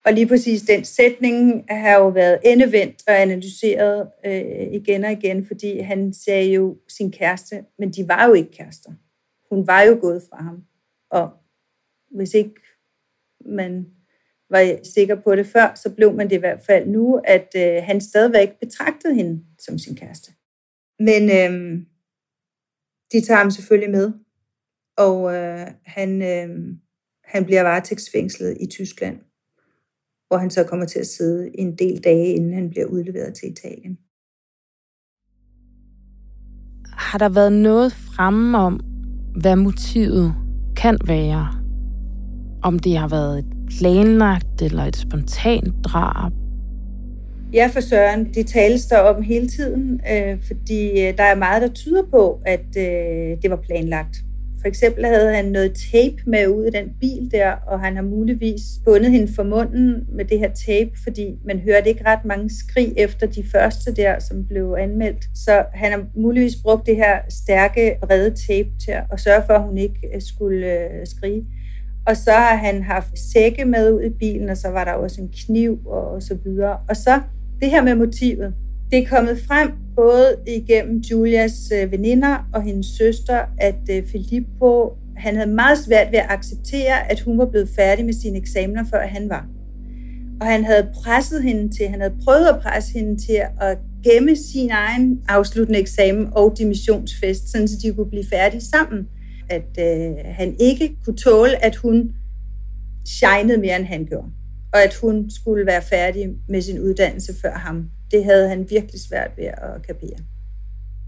Og 0.05 0.13
lige 0.13 0.27
præcis 0.27 0.62
den 0.62 0.86
sætning 0.86 1.65
har 1.69 2.00
jo 2.00 2.07
været 2.07 2.39
endevendt 2.45 3.03
og 3.07 3.21
analyseret 3.21 4.09
øh, 4.25 4.74
igen 4.74 5.03
og 5.03 5.12
igen, 5.12 5.45
fordi 5.45 5.79
han 5.79 6.13
sagde 6.13 6.53
jo 6.53 6.77
sin 6.88 7.12
kæreste, 7.12 7.65
men 7.79 7.91
de 7.91 8.07
var 8.07 8.27
jo 8.27 8.33
ikke 8.33 8.51
kærester. 8.51 8.91
Hun 9.50 9.67
var 9.67 9.81
jo 9.81 9.98
gået 10.01 10.24
fra 10.29 10.43
ham. 10.43 10.63
Og 11.12 11.31
hvis 12.12 12.33
ikke 12.33 12.62
man 13.45 13.86
var 14.50 14.79
sikker 14.83 15.15
på 15.15 15.36
det 15.36 15.45
før, 15.45 15.74
så 15.75 15.95
blev 15.95 16.13
man 16.13 16.29
det 16.29 16.36
i 16.36 16.39
hvert 16.39 16.62
fald 16.62 16.88
nu, 16.88 17.21
at 17.24 17.48
øh, 17.55 17.83
han 17.83 18.01
stadigvæk 18.01 18.59
betragtede 18.59 19.15
hende 19.15 19.45
som 19.59 19.77
sin 19.77 19.95
kæreste. 19.95 20.31
Men 21.00 21.24
øh, 21.24 21.82
de 23.12 23.22
tager 23.22 23.38
ham 23.38 23.51
selvfølgelig 23.51 23.91
med, 23.91 24.13
og 24.98 25.36
øh, 25.36 25.68
han, 25.86 26.22
øh, 26.22 26.75
han 27.24 27.46
bliver 27.46 27.63
varetægtsfængslet 27.63 28.58
i 28.60 28.68
Tyskland, 28.68 29.20
hvor 30.27 30.38
han 30.38 30.50
så 30.50 30.63
kommer 30.63 30.86
til 30.86 31.00
at 31.00 31.08
sidde 31.08 31.60
en 31.60 31.75
del 31.75 32.03
dage, 32.03 32.34
inden 32.34 32.53
han 32.53 32.70
bliver 32.70 32.86
udleveret 32.86 33.34
til 33.34 33.51
Italien. 33.51 33.98
Har 36.94 37.18
der 37.18 37.29
været 37.29 37.51
noget 37.51 37.91
fremme 37.94 38.58
om, 38.58 38.79
hvad 39.41 39.56
motivet 39.56 40.36
kan 40.77 40.98
være? 41.08 41.48
Om 42.63 42.79
det 42.79 42.98
har 42.98 43.08
været 43.08 43.39
et 43.39 43.46
planlagt 43.77 44.62
eller 44.62 44.84
et 44.84 44.96
spontant 44.96 45.86
drab? 45.86 46.38
Ja, 47.53 47.70
for 47.74 47.79
Søren, 47.79 48.34
det 48.34 48.48
tales 48.48 48.86
der 48.86 48.98
om 48.98 49.22
hele 49.22 49.48
tiden, 49.48 50.01
øh, 50.12 50.38
fordi 50.48 50.89
øh, 50.89 51.18
der 51.18 51.24
er 51.24 51.36
meget, 51.36 51.62
der 51.62 51.68
tyder 51.68 52.03
på, 52.12 52.39
at 52.46 52.77
øh, 52.77 53.38
det 53.41 53.50
var 53.50 53.56
planlagt. 53.56 54.15
For 54.62 54.68
eksempel 54.68 55.06
havde 55.06 55.36
han 55.36 55.46
noget 55.46 55.74
tape 55.91 56.15
med 56.27 56.48
ud 56.48 56.65
i 56.65 56.70
den 56.70 56.89
bil 57.01 57.32
der, 57.32 57.51
og 57.68 57.79
han 57.79 57.96
har 57.96 58.03
muligvis 58.03 58.62
bundet 58.86 59.12
hende 59.12 59.34
for 59.36 59.44
munden 59.44 60.06
med 60.12 60.25
det 60.25 60.39
her 60.39 60.50
tape, 60.68 60.91
fordi 61.03 61.38
man 61.46 61.60
hørte 61.60 61.89
ikke 61.89 62.06
ret 62.06 62.25
mange 62.25 62.50
skrig 62.50 62.94
efter 62.98 63.27
de 63.27 63.44
første 63.51 63.96
der, 63.96 64.20
som 64.20 64.46
blev 64.46 64.75
anmeldt. 64.79 65.25
Så 65.36 65.63
han 65.74 65.91
har 65.91 66.06
muligvis 66.15 66.56
brugt 66.63 66.86
det 66.86 66.96
her 66.96 67.20
stærke, 67.29 67.98
brede 68.01 68.36
tape 68.48 68.70
til 68.86 68.94
at 69.12 69.20
sørge 69.20 69.44
for, 69.46 69.53
at 69.53 69.63
hun 69.63 69.77
ikke 69.77 70.00
øh, 70.15 70.22
skulle 70.22 70.74
øh, 70.74 71.08
skrige. 71.08 71.46
Og 72.08 72.18
så 72.18 72.32
har 72.32 72.56
han 72.56 72.84
haft 72.84 73.20
sække 73.34 73.65
med 73.65 73.94
ud 73.94 74.03
i 74.03 74.10
bilen, 74.10 74.50
og 74.50 74.58
så 74.58 74.68
var 74.68 74.86
der 74.86 74.91
også 74.91 75.22
en 75.22 75.34
kniv 75.46 75.79
og 75.86 76.24
så 76.24 76.38
videre. 76.46 76.77
Og 76.89 76.96
så 76.96 77.22
det 77.62 77.70
her 77.70 77.84
med 77.84 77.96
motivet. 77.96 78.54
Det 78.92 79.00
er 79.00 79.08
kommet 79.08 79.39
frem 79.48 79.72
både 79.96 80.36
igennem 80.48 80.98
Julias 80.98 81.72
øh, 81.75 81.92
veninder 81.92 82.50
og 82.54 82.62
hendes 82.62 82.86
søster, 82.86 83.39
at 83.58 83.80
øh, 83.92 84.04
Filippo 84.08 84.94
han 85.18 85.36
havde 85.36 85.50
meget 85.50 85.78
svært 85.78 86.12
ved 86.12 86.20
at 86.20 86.25
acceptere, 86.30 87.12
at 87.12 87.20
hun 87.20 87.38
var 87.38 87.46
blevet 87.46 87.70
færdig 87.75 88.06
med 88.06 88.13
sine 88.13 88.38
eksamener, 88.38 88.84
før 88.92 89.08
han 89.08 89.30
var. 89.30 89.48
Og 90.42 90.48
han 90.48 90.63
havde 90.63 90.89
presset 91.04 91.44
hende 91.44 91.78
til, 91.78 91.88
han 91.88 92.01
havde 92.01 92.16
prøvet 92.24 92.48
at 92.48 92.60
presse 92.62 92.94
hende 92.94 93.18
til 93.25 93.42
at 93.62 93.78
gemme 94.04 94.36
sin 94.36 94.70
egen 94.72 95.22
afsluttende 95.28 95.80
eksamen 95.80 96.28
og 96.32 96.56
dimissionsfest, 96.58 97.51
sådan 97.51 97.68
så 97.68 97.75
de 97.84 97.94
kunne 97.94 98.10
blive 98.10 98.25
færdige 98.30 98.62
sammen. 98.62 99.08
At 99.50 99.80
øh, 99.80 100.12
han 100.25 100.56
ikke 100.60 100.96
kunne 101.06 101.16
tåle, 101.16 101.66
at 101.66 101.75
hun 101.75 102.12
shinede 103.06 103.58
mere, 103.58 103.75
end 103.80 103.86
han 103.86 104.06
gjorde. 104.06 104.28
Og 104.74 104.84
at 104.84 104.96
hun 104.96 105.30
skulle 105.30 105.66
være 105.66 105.82
færdig 105.82 106.30
med 106.50 106.62
sin 106.62 106.80
uddannelse 106.80 107.34
før 107.42 107.54
ham 107.54 107.90
det 108.12 108.24
havde 108.24 108.50
han 108.50 108.70
virkelig 108.70 109.02
svært 109.02 109.32
ved 109.38 109.46
at 109.46 109.88
kapere. 109.88 110.18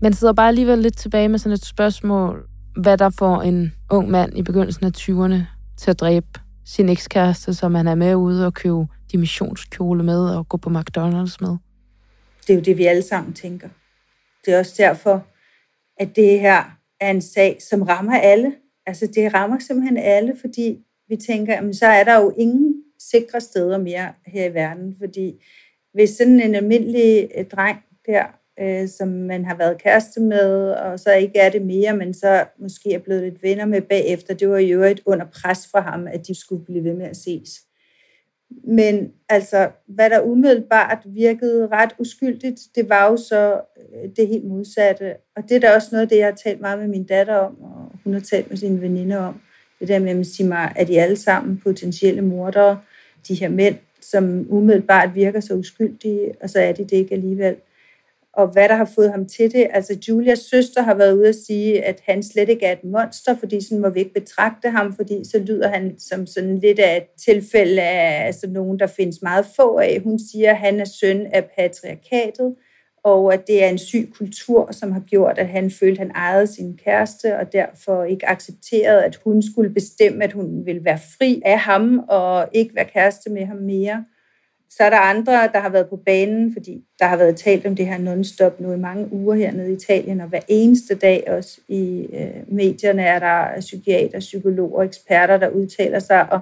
Men 0.01 0.13
sidder 0.13 0.33
bare 0.33 0.47
alligevel 0.47 0.79
lidt 0.79 0.97
tilbage 0.97 1.29
med 1.29 1.39
sådan 1.39 1.53
et 1.53 1.65
spørgsmål, 1.65 2.47
hvad 2.81 2.97
der 2.97 3.09
får 3.09 3.41
en 3.41 3.73
ung 3.91 4.09
mand 4.09 4.37
i 4.37 4.43
begyndelsen 4.43 4.85
af 4.85 4.91
20'erne 4.97 5.35
til 5.77 5.91
at 5.91 5.99
dræbe 5.99 6.27
sin 6.65 6.89
ekskæreste, 6.89 7.53
som 7.53 7.75
han 7.75 7.87
er 7.87 7.95
med 7.95 8.15
ude 8.15 8.45
og 8.45 8.53
købe 8.53 8.85
dimissionskjole 9.11 10.03
med 10.03 10.29
og 10.29 10.49
gå 10.49 10.57
på 10.57 10.69
McDonald's 10.69 11.37
med. 11.41 11.57
Det 12.47 12.53
er 12.53 12.55
jo 12.55 12.61
det, 12.61 12.77
vi 12.77 12.85
alle 12.85 13.01
sammen 13.01 13.33
tænker. 13.33 13.69
Det 14.45 14.53
er 14.53 14.59
også 14.59 14.73
derfor, 14.77 15.25
at 15.97 16.15
det 16.15 16.39
her 16.39 16.77
er 16.99 17.11
en 17.11 17.21
sag, 17.21 17.57
som 17.69 17.81
rammer 17.81 18.19
alle. 18.19 18.53
Altså 18.85 19.07
det 19.15 19.33
rammer 19.33 19.59
simpelthen 19.59 19.97
alle, 19.97 20.35
fordi 20.41 20.77
vi 21.09 21.15
tænker, 21.15 21.55
at 21.55 21.75
så 21.75 21.85
er 21.85 22.03
der 22.03 22.15
jo 22.21 22.33
ingen 22.37 22.70
sikre 23.09 23.41
steder 23.41 23.77
mere 23.77 24.13
her 24.25 24.45
i 24.45 24.53
verden, 24.53 24.95
fordi 24.99 25.43
hvis 25.93 26.09
sådan 26.09 26.39
en 26.39 26.55
almindelig 26.55 27.29
øh, 27.37 27.45
dreng 27.45 27.77
der, 28.05 28.23
øh, 28.59 28.89
som 28.89 29.07
man 29.07 29.45
har 29.45 29.55
været 29.55 29.81
kæreste 29.81 30.21
med, 30.21 30.71
og 30.71 30.99
så 30.99 31.13
ikke 31.13 31.39
er 31.39 31.49
det 31.49 31.61
mere, 31.61 31.97
men 31.97 32.13
så 32.13 32.45
måske 32.59 32.93
er 32.93 32.99
blevet 32.99 33.23
lidt 33.23 33.43
venner 33.43 33.65
med 33.65 33.81
bagefter, 33.81 34.33
det 34.33 34.49
var 34.49 34.59
jo 34.59 34.83
et 34.83 35.01
under 35.05 35.25
pres 35.25 35.67
fra 35.71 35.81
ham, 35.81 36.07
at 36.07 36.27
de 36.27 36.39
skulle 36.39 36.65
blive 36.65 36.83
ved 36.83 36.93
med 36.93 37.05
at 37.05 37.17
ses. 37.17 37.49
Men 38.63 39.11
altså, 39.29 39.69
hvad 39.87 40.09
der 40.09 40.21
umiddelbart 40.21 40.97
virkede 41.05 41.67
ret 41.67 41.89
uskyldigt, 41.99 42.59
det 42.75 42.89
var 42.89 43.11
jo 43.11 43.17
så 43.17 43.61
øh, 43.77 44.09
det 44.15 44.27
helt 44.27 44.45
modsatte. 44.45 45.15
Og 45.35 45.43
det 45.49 45.55
er 45.55 45.59
da 45.59 45.75
også 45.75 45.89
noget, 45.91 46.09
det 46.09 46.17
jeg 46.17 46.25
har 46.25 46.35
talt 46.35 46.61
meget 46.61 46.79
med 46.79 46.87
min 46.87 47.03
datter 47.03 47.35
om, 47.35 47.61
og 47.61 47.91
hun 48.03 48.13
har 48.13 48.19
talt 48.19 48.49
med 48.49 48.57
sine 48.57 48.81
veninder 48.81 49.17
om. 49.17 49.41
Det 49.79 49.87
der 49.87 49.99
med 49.99 50.19
at 50.19 50.25
sige 50.25 50.47
mig, 50.47 50.73
at 50.75 50.87
de 50.87 51.01
alle 51.01 51.15
sammen 51.15 51.61
potentielle 51.63 52.21
mordere, 52.21 52.79
de 53.27 53.35
her 53.35 53.49
mænd, 53.49 53.75
som 54.01 54.45
umiddelbart 54.49 55.15
virker 55.15 55.39
så 55.39 55.53
uskyldige, 55.53 56.33
og 56.41 56.49
så 56.49 56.59
er 56.59 56.71
de 56.71 56.83
det 56.83 56.91
ikke 56.91 57.15
alligevel. 57.15 57.55
Og 58.33 58.47
hvad 58.47 58.69
der 58.69 58.75
har 58.75 58.91
fået 58.95 59.11
ham 59.11 59.25
til 59.25 59.51
det, 59.51 59.67
altså 59.73 59.97
Julias 60.07 60.39
søster 60.39 60.81
har 60.81 60.93
været 60.93 61.17
ude 61.17 61.29
at 61.29 61.35
sige, 61.47 61.83
at 61.83 62.01
han 62.05 62.23
slet 62.23 62.49
ikke 62.49 62.65
er 62.65 62.71
et 62.71 62.83
monster, 62.83 63.35
fordi 63.37 63.61
sådan 63.61 63.81
må 63.81 63.89
vi 63.89 63.99
ikke 63.99 64.13
betragte 64.13 64.69
ham, 64.69 64.95
fordi 64.95 65.23
så 65.23 65.39
lyder 65.39 65.67
han 65.67 65.99
som 65.99 66.27
sådan 66.27 66.59
lidt 66.59 66.79
af 66.79 66.97
et 66.97 67.21
tilfælde 67.25 67.81
af 67.81 68.25
altså 68.25 68.47
nogen, 68.47 68.79
der 68.79 68.87
findes 68.87 69.21
meget 69.21 69.45
få 69.55 69.77
af. 69.77 70.01
Hun 70.03 70.19
siger, 70.31 70.51
at 70.51 70.57
han 70.57 70.79
er 70.79 70.85
søn 70.85 71.25
af 71.25 71.45
patriarkatet, 71.57 72.55
og 73.03 73.33
at 73.33 73.47
det 73.47 73.63
er 73.63 73.67
en 73.67 73.77
syg 73.77 74.09
kultur, 74.17 74.71
som 74.71 74.91
har 74.91 74.99
gjort, 74.99 75.37
at 75.37 75.47
han 75.47 75.71
følte, 75.71 76.01
at 76.01 76.07
han 76.07 76.15
ejede 76.15 76.47
sin 76.47 76.79
kæreste, 76.85 77.37
og 77.37 77.53
derfor 77.53 78.03
ikke 78.03 78.29
accepterede, 78.29 79.05
at 79.05 79.19
hun 79.23 79.41
skulle 79.41 79.69
bestemme, 79.69 80.23
at 80.23 80.33
hun 80.33 80.65
ville 80.65 80.85
være 80.85 80.99
fri 81.17 81.41
af 81.45 81.59
ham, 81.59 81.99
og 82.09 82.49
ikke 82.53 82.75
være 82.75 82.85
kæreste 82.85 83.29
med 83.29 83.45
ham 83.45 83.57
mere. 83.57 84.05
Så 84.69 84.83
er 84.83 84.89
der 84.89 84.97
andre, 84.97 85.31
der 85.31 85.59
har 85.59 85.69
været 85.69 85.89
på 85.89 85.95
banen, 86.05 86.53
fordi 86.53 86.83
der 86.99 87.05
har 87.05 87.17
været 87.17 87.35
talt 87.35 87.65
om 87.65 87.75
det 87.75 87.87
her 87.87 87.97
non-stop 87.97 88.59
nu 88.59 88.73
i 88.73 88.77
mange 88.77 89.13
uger 89.13 89.35
hernede 89.35 89.71
i 89.71 89.75
Italien, 89.75 90.21
og 90.21 90.27
hver 90.27 90.39
eneste 90.47 90.95
dag 90.95 91.23
også 91.27 91.61
i 91.67 92.07
øh, 92.13 92.53
medierne 92.55 93.01
er 93.01 93.19
der 93.19 93.59
psykiater, 93.59 94.19
psykologer, 94.19 94.83
eksperter, 94.83 95.37
der 95.37 95.49
udtaler 95.49 95.99
sig, 95.99 96.31
og 96.31 96.39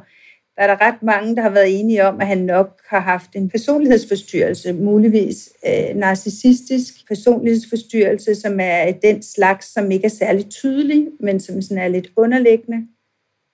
er 0.59 0.67
der 0.67 0.81
ret 0.81 1.03
mange, 1.03 1.35
der 1.35 1.41
har 1.41 1.49
været 1.49 1.79
enige 1.79 2.05
om, 2.05 2.21
at 2.21 2.27
han 2.27 2.37
nok 2.37 2.81
har 2.89 2.99
haft 2.99 3.35
en 3.35 3.49
personlighedsforstyrrelse, 3.49 4.73
muligvis 4.73 5.49
øh, 5.67 5.95
narcissistisk 5.95 7.07
personlighedsforstyrrelse, 7.07 8.35
som 8.35 8.59
er 8.61 8.91
den 8.91 9.21
slags, 9.21 9.73
som 9.73 9.91
ikke 9.91 10.05
er 10.05 10.09
særlig 10.09 10.49
tydelig, 10.49 11.07
men 11.19 11.39
som 11.39 11.61
sådan 11.61 11.83
er 11.83 11.87
lidt 11.87 12.07
underliggende. 12.15 12.87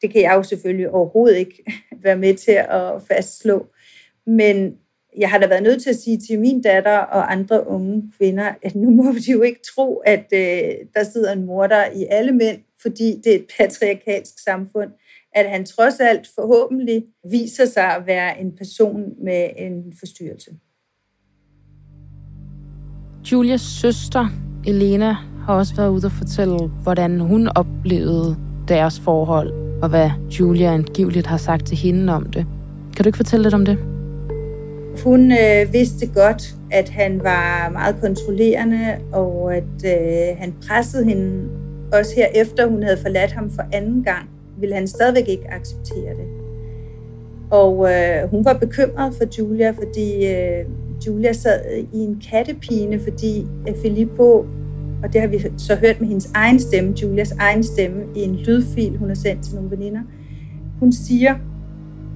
Det 0.01 0.11
kan 0.11 0.21
jeg 0.21 0.33
jo 0.35 0.43
selvfølgelig 0.43 0.89
overhovedet 0.89 1.37
ikke 1.37 1.63
være 2.03 2.17
med 2.17 2.33
til 2.33 2.51
at 2.51 3.01
fastslå. 3.07 3.67
Men 4.27 4.77
jeg 5.17 5.29
har 5.29 5.37
da 5.37 5.47
været 5.47 5.63
nødt 5.63 5.83
til 5.83 5.89
at 5.89 5.95
sige 5.95 6.17
til 6.17 6.39
min 6.39 6.61
datter 6.61 6.97
og 6.97 7.31
andre 7.31 7.67
unge 7.67 8.11
kvinder, 8.17 8.51
at 8.63 8.75
nu 8.75 8.89
må 8.89 9.11
de 9.27 9.31
jo 9.31 9.41
ikke 9.41 9.61
tro, 9.75 9.95
at 9.95 10.25
øh, 10.33 10.73
der 10.95 11.03
sidder 11.03 11.33
en 11.33 11.45
morder 11.45 11.85
i 11.95 12.05
alle 12.09 12.31
mænd, 12.31 12.57
fordi 12.81 13.21
det 13.23 13.31
er 13.31 13.35
et 13.35 13.47
patriarkalsk 13.57 14.43
samfund 14.43 14.89
at 15.35 15.49
han 15.49 15.65
trods 15.65 15.99
alt 15.99 16.27
forhåbentlig 16.35 17.03
viser 17.31 17.65
sig 17.65 17.83
at 17.83 18.03
være 18.05 18.41
en 18.41 18.51
person 18.57 19.01
med 19.23 19.49
en 19.57 19.93
forstyrrelse. 19.99 20.51
Julias 23.31 23.61
søster, 23.61 24.27
Elena, 24.67 25.15
har 25.45 25.53
også 25.53 25.75
været 25.75 25.89
ude 25.89 26.05
og 26.05 26.11
fortælle, 26.11 26.67
hvordan 26.83 27.19
hun 27.19 27.47
oplevede 27.47 28.37
deres 28.67 28.99
forhold, 28.99 29.53
og 29.81 29.89
hvad 29.89 30.09
Julia 30.39 30.73
angiveligt 30.73 31.27
har 31.27 31.37
sagt 31.37 31.67
til 31.67 31.77
hende 31.77 32.13
om 32.13 32.23
det. 32.23 32.45
Kan 32.95 33.03
du 33.03 33.07
ikke 33.07 33.17
fortælle 33.17 33.43
lidt 33.43 33.53
om 33.53 33.65
det? 33.65 33.77
Hun 35.03 35.31
øh, 35.31 35.73
vidste 35.73 36.07
godt, 36.07 36.55
at 36.71 36.89
han 36.89 37.23
var 37.23 37.69
meget 37.69 37.95
kontrollerende, 38.01 38.97
og 39.13 39.55
at 39.55 39.85
øh, 39.85 40.37
han 40.37 40.55
pressede 40.67 41.05
hende 41.05 41.49
også 41.93 42.15
her 42.15 42.27
efter 42.35 42.67
hun 42.67 42.83
havde 42.83 42.97
forladt 42.97 43.31
ham 43.31 43.51
for 43.51 43.63
anden 43.73 44.03
gang 44.03 44.29
ville 44.59 44.75
han 44.75 44.87
stadigvæk 44.87 45.27
ikke 45.27 45.53
acceptere 45.53 46.09
det. 46.09 46.27
Og 47.51 47.91
øh, 47.91 48.29
hun 48.29 48.45
var 48.45 48.53
bekymret 48.53 49.13
for 49.13 49.37
Julia, 49.39 49.71
fordi 49.71 50.27
øh, 50.27 50.65
Julia 51.07 51.33
sad 51.33 51.61
i 51.93 51.97
en 51.97 52.21
kattepine, 52.31 52.99
fordi 52.99 53.47
øh, 53.67 53.75
Filippo, 53.81 54.45
og 55.03 55.13
det 55.13 55.21
har 55.21 55.27
vi 55.27 55.45
så 55.57 55.75
hørt 55.75 56.01
med 56.01 56.07
hendes 56.07 56.31
egen 56.33 56.59
stemme, 56.59 56.93
Julias 57.01 57.31
egen 57.31 57.63
stemme, 57.63 58.03
i 58.15 58.19
en 58.19 58.35
lydfil, 58.35 58.97
hun 58.97 59.07
har 59.07 59.15
sendt 59.15 59.43
til 59.43 59.55
nogle 59.55 59.71
veninder. 59.71 60.01
Hun 60.79 60.91
siger, 60.91 61.35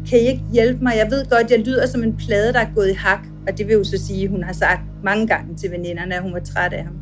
kan 0.10 0.20
I 0.20 0.22
ikke 0.22 0.44
hjælpe 0.54 0.84
mig? 0.84 0.94
Jeg 0.98 1.12
ved 1.12 1.26
godt, 1.30 1.52
jeg 1.52 1.60
lyder 1.60 1.86
som 1.86 2.04
en 2.04 2.16
plade, 2.28 2.54
der 2.54 2.60
er 2.60 2.68
gået 2.76 2.90
i 2.90 2.94
hak. 2.94 3.28
Og 3.48 3.58
det 3.58 3.68
vil 3.68 3.74
jo 3.74 3.84
så 3.84 3.98
sige, 3.98 4.24
at 4.24 4.30
hun 4.30 4.44
har 4.44 4.54
sagt 4.54 4.82
mange 5.04 5.28
gange 5.28 5.56
til 5.56 5.72
veninderne, 5.72 6.16
at 6.16 6.22
hun 6.22 6.34
var 6.34 6.40
træt 6.40 6.74
af 6.74 6.84
ham 6.84 6.99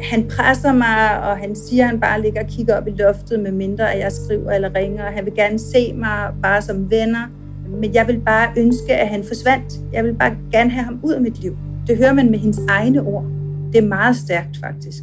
han 0.00 0.28
presser 0.28 0.72
mig, 0.72 1.28
og 1.28 1.36
han 1.38 1.56
siger, 1.56 1.82
at 1.82 1.90
han 1.90 2.00
bare 2.00 2.22
ligger 2.22 2.42
og 2.42 2.48
kigger 2.48 2.76
op 2.76 2.86
i 2.86 2.90
loftet, 2.90 3.40
med 3.40 3.52
mindre 3.52 3.92
at 3.92 3.98
jeg 3.98 4.12
skriver 4.12 4.52
eller 4.52 4.74
ringer. 4.74 5.10
Han 5.10 5.24
vil 5.24 5.34
gerne 5.34 5.58
se 5.58 5.92
mig 5.92 6.34
bare 6.42 6.62
som 6.62 6.90
venner. 6.90 7.26
Men 7.68 7.94
jeg 7.94 8.06
vil 8.06 8.20
bare 8.20 8.52
ønske, 8.58 8.92
at 8.92 9.08
han 9.08 9.24
forsvandt. 9.24 9.74
Jeg 9.92 10.04
vil 10.04 10.14
bare 10.14 10.36
gerne 10.52 10.70
have 10.70 10.84
ham 10.84 11.00
ud 11.02 11.12
af 11.12 11.20
mit 11.20 11.38
liv. 11.42 11.56
Det 11.86 11.96
hører 11.96 12.12
man 12.12 12.30
med 12.30 12.38
hendes 12.38 12.58
egne 12.68 13.02
ord. 13.02 13.24
Det 13.72 13.78
er 13.78 13.88
meget 13.88 14.16
stærkt, 14.16 14.56
faktisk. 14.64 15.02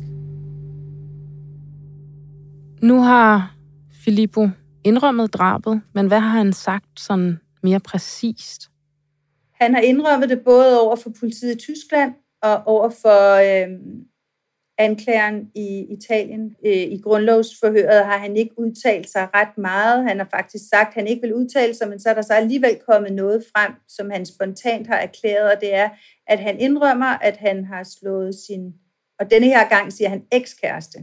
Nu 2.82 3.01
har 3.01 3.56
Filippo 4.06 4.49
indrømmet 4.84 5.34
drabet, 5.34 5.82
men 5.93 6.08
hvad 6.08 6.19
har 6.19 6.38
han 6.38 6.54
sagt 6.54 6.99
sådan 6.99 7.39
mere 7.63 7.80
præcist? 7.80 8.69
Han 9.62 9.73
har 9.73 9.82
indrømmet 9.82 10.30
det 10.30 10.39
både 10.45 10.82
over 10.82 10.95
for 10.95 11.12
politiet 11.19 11.56
i 11.56 11.58
Tyskland 11.58 12.13
og 12.43 12.63
over 12.65 12.89
for 12.89 13.36
øh, 13.36 13.80
anklageren 14.82 15.52
i 15.56 15.86
Italien. 15.89 16.56
Øh, 16.65 16.72
I 16.74 17.02
grundlovsforhøret 17.04 18.06
har 18.06 18.17
han 18.17 18.38
ikke 18.38 18.60
udtalt 18.60 19.10
sig 19.10 19.28
ret 19.34 19.58
meget. 19.58 20.04
Han 20.04 20.17
har 20.17 20.28
faktisk 20.32 20.70
sagt, 20.70 20.88
at 20.88 20.94
han 20.94 21.08
ikke 21.08 21.22
vil 21.22 21.34
udtale 21.34 21.74
sig, 21.74 21.89
men 21.89 22.00
så 22.00 22.10
er 22.10 22.13
der 22.13 22.22
så 22.22 22.34
alligevel 22.34 22.80
kommet 22.89 23.13
noget 23.13 23.46
frem, 23.56 23.72
som 23.88 24.10
han 24.10 24.26
spontant 24.26 24.88
har 24.88 24.96
erklæret, 24.96 25.52
og 25.56 25.62
det 25.62 25.76
er, 25.76 25.89
at 26.28 26.39
han 26.39 26.60
indrømmer, 26.60 27.17
at 27.22 27.38
han 27.38 27.65
har 27.65 27.84
slået 27.84 28.36
sin, 28.48 28.74
og 29.20 29.32
denne 29.32 29.48
her 29.48 29.70
gang 29.70 29.94
siger 29.94 30.10
han 30.10 30.24
ekskæreste. 30.32 30.98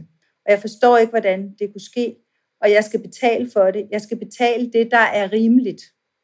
Og 0.45 0.51
jeg 0.51 0.59
forstår 0.59 0.97
ikke, 0.97 1.09
hvordan 1.09 1.55
det 1.59 1.71
kunne 1.71 1.91
ske, 1.91 2.15
og 2.61 2.71
jeg 2.71 2.83
skal 2.83 2.99
betale 2.99 3.49
for 3.53 3.71
det. 3.71 3.87
Jeg 3.91 4.01
skal 4.01 4.17
betale 4.17 4.71
det, 4.71 4.91
der 4.91 4.97
er 4.97 5.31
rimeligt. 5.31 5.81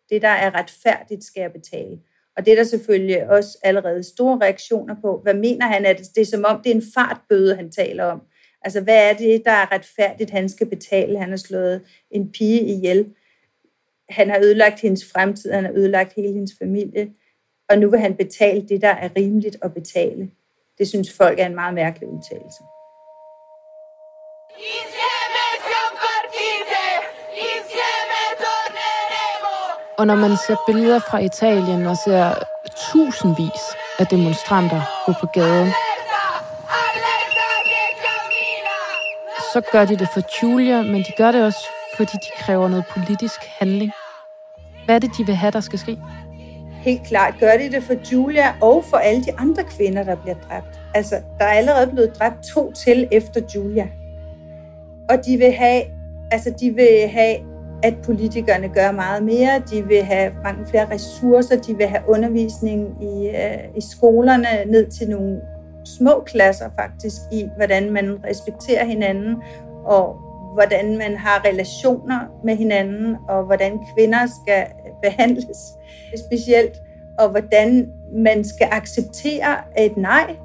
Det, 0.10 0.22
der 0.22 0.28
er 0.28 0.56
retfærdigt, 0.56 1.24
skal 1.24 1.42
jeg 1.42 1.52
betale. 1.52 2.00
Og 2.38 2.46
det 2.46 2.52
er 2.52 2.56
der 2.56 2.64
selvfølgelig 2.64 3.30
også 3.30 3.58
allerede 3.64 4.04
store 4.04 4.40
reaktioner 4.42 4.96
på. 5.02 5.20
Hvad 5.24 5.34
mener 5.34 5.66
han? 5.66 5.86
At 5.86 6.02
det 6.16 6.22
er 6.22 6.26
som 6.26 6.46
om, 6.48 6.62
det 6.62 6.72
er 6.72 6.76
en 6.76 6.84
fartbøde, 6.94 7.56
han 7.56 7.72
taler 7.72 8.04
om. 8.04 8.22
Altså, 8.62 8.82
hvad 8.82 9.10
er 9.10 9.14
det, 9.14 9.42
der 9.46 9.52
er 9.52 9.72
retfærdigt, 9.72 10.30
han 10.30 10.50
skal 10.50 10.68
betale? 10.68 11.20
Han 11.20 11.30
har 11.30 11.38
slået 11.38 11.82
en 12.12 12.32
pige 12.32 12.62
ihjel. 12.62 13.14
Han 14.10 14.30
har 14.30 14.40
ødelagt 14.40 14.82
hendes 14.82 15.12
fremtid, 15.12 15.52
han 15.52 15.66
har 15.66 15.74
ødelagt 15.76 16.14
hele 16.16 16.34
hendes 16.34 16.52
familie. 16.60 17.12
Og 17.70 17.78
nu 17.78 17.90
vil 17.90 18.00
han 18.00 18.16
betale 18.16 18.68
det, 18.70 18.82
der 18.82 18.90
er 18.90 19.10
rimeligt 19.18 19.58
at 19.62 19.74
betale. 19.74 20.32
Det 20.78 20.88
synes 20.88 21.14
folk 21.14 21.40
er 21.40 21.46
en 21.46 21.56
meget 21.56 21.74
mærkelig 21.74 22.10
udtalelse. 22.10 22.64
Og 29.98 30.08
når 30.08 30.16
man 30.16 30.38
ser 30.48 30.56
billeder 30.68 31.00
fra 31.00 31.18
Italien 31.20 31.86
og 31.86 31.98
ser 31.98 32.34
tusindvis 32.76 33.64
af 34.00 34.08
demonstranter 34.08 34.82
gå 35.06 35.14
på 35.20 35.26
gaden, 35.26 35.72
så 39.54 39.62
gør 39.72 39.86
de 39.86 39.96
det 39.96 40.10
for 40.14 40.22
Julia, 40.42 40.82
men 40.82 40.96
de 40.96 41.12
gør 41.18 41.32
det 41.32 41.44
også, 41.44 41.68
fordi 41.98 42.12
de 42.12 42.30
kræver 42.38 42.68
noget 42.68 42.86
politisk 42.86 43.40
handling. 43.60 43.92
Hvad 44.86 44.96
er 44.96 45.00
det, 45.00 45.12
de 45.18 45.26
vil 45.26 45.36
have, 45.36 45.52
der 45.52 45.60
skal 45.60 45.80
ske? 45.80 45.98
Helt 46.72 47.08
klart 47.08 47.34
gør 47.40 47.52
de 47.58 47.72
det 47.72 47.84
for 47.84 47.94
Julia 48.12 48.56
og 48.62 48.86
for 48.90 48.98
alle 48.98 49.26
de 49.26 49.32
andre 49.38 49.64
kvinder, 49.64 50.04
der 50.04 50.16
bliver 50.16 50.36
dræbt. 50.50 50.80
Altså, 50.94 51.16
der 51.40 51.46
er 51.46 51.54
allerede 51.54 51.88
blevet 51.88 52.20
dræbt 52.20 52.44
to 52.54 52.72
til 52.72 53.08
efter 53.12 53.42
Julia. 53.56 53.88
Og 55.10 55.26
de 55.26 55.38
vil 55.38 55.52
have, 55.52 55.84
altså, 56.32 56.54
de 56.60 56.72
vil 56.72 57.10
have 57.14 57.38
at 57.84 57.96
politikerne 58.04 58.70
gør 58.70 58.92
meget 58.92 59.24
mere. 59.24 59.64
De 59.72 59.88
vil 59.88 60.04
have 60.04 60.32
mange 60.44 60.66
flere 60.66 60.94
ressourcer. 60.94 61.62
De 61.62 61.78
vil 61.78 61.86
have 61.88 62.04
undervisning 62.08 63.04
i, 63.04 63.28
øh, 63.28 63.78
i 63.78 63.82
skolerne 63.82 64.48
ned 64.66 64.92
til 64.92 65.10
nogle 65.10 65.42
små 65.86 66.24
klasser 66.26 66.70
faktisk 66.80 67.16
i, 67.32 67.50
hvordan 67.56 67.92
man 67.92 68.20
respekterer 68.28 68.86
hinanden 68.86 69.36
og 69.86 70.16
hvordan 70.54 70.98
man 70.98 71.18
har 71.18 71.46
relationer 71.46 72.20
med 72.44 72.56
hinanden 72.56 73.16
og 73.30 73.44
hvordan 73.44 73.80
kvinder 73.96 74.28
skal 74.44 74.66
behandles 75.04 75.58
specielt 76.26 76.78
og 77.20 77.30
hvordan 77.30 77.92
man 78.14 78.44
skal 78.44 78.68
acceptere 78.72 79.56
et 79.78 79.98
nej 79.98 80.36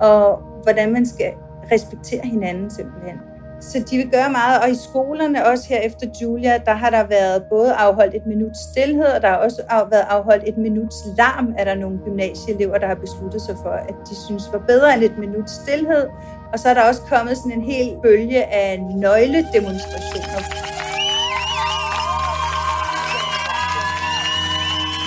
og 0.00 0.38
hvordan 0.62 0.92
man 0.92 1.06
skal 1.06 1.32
respektere 1.72 2.26
hinanden 2.26 2.70
simpelthen. 2.70 3.27
Så 3.60 3.84
de 3.90 3.96
vil 3.96 4.10
gøre 4.10 4.30
meget, 4.30 4.60
og 4.62 4.70
i 4.70 4.74
skolerne 4.74 5.46
også 5.46 5.68
her 5.68 5.80
efter 5.80 6.06
Julia, 6.22 6.58
der 6.66 6.74
har 6.74 6.90
der 6.90 7.06
været 7.06 7.44
både 7.50 7.72
afholdt 7.72 8.14
et 8.14 8.26
minuts 8.26 8.60
stillhed, 8.70 9.06
og 9.06 9.22
der 9.22 9.28
har 9.28 9.36
også 9.36 9.62
været 9.90 10.06
afholdt 10.08 10.44
et 10.48 10.58
minuts 10.58 10.96
larm, 11.18 11.54
er 11.58 11.64
der 11.64 11.74
nogle 11.74 11.98
gymnasieelever, 12.04 12.78
der 12.78 12.86
har 12.86 12.94
besluttet 12.94 13.42
sig 13.42 13.56
for, 13.62 13.70
at 13.70 13.94
de 14.10 14.16
synes 14.26 14.42
var 14.52 14.62
bedre 14.68 14.94
end 14.94 15.02
et 15.02 15.18
minuts 15.18 15.52
stillhed. 15.52 16.06
Og 16.52 16.58
så 16.58 16.68
er 16.68 16.74
der 16.74 16.88
også 16.88 17.00
kommet 17.00 17.36
sådan 17.36 17.52
en 17.52 17.64
hel 17.64 17.96
bølge 18.02 18.44
af 18.44 18.80
nøgledemonstrationer. 18.80 20.68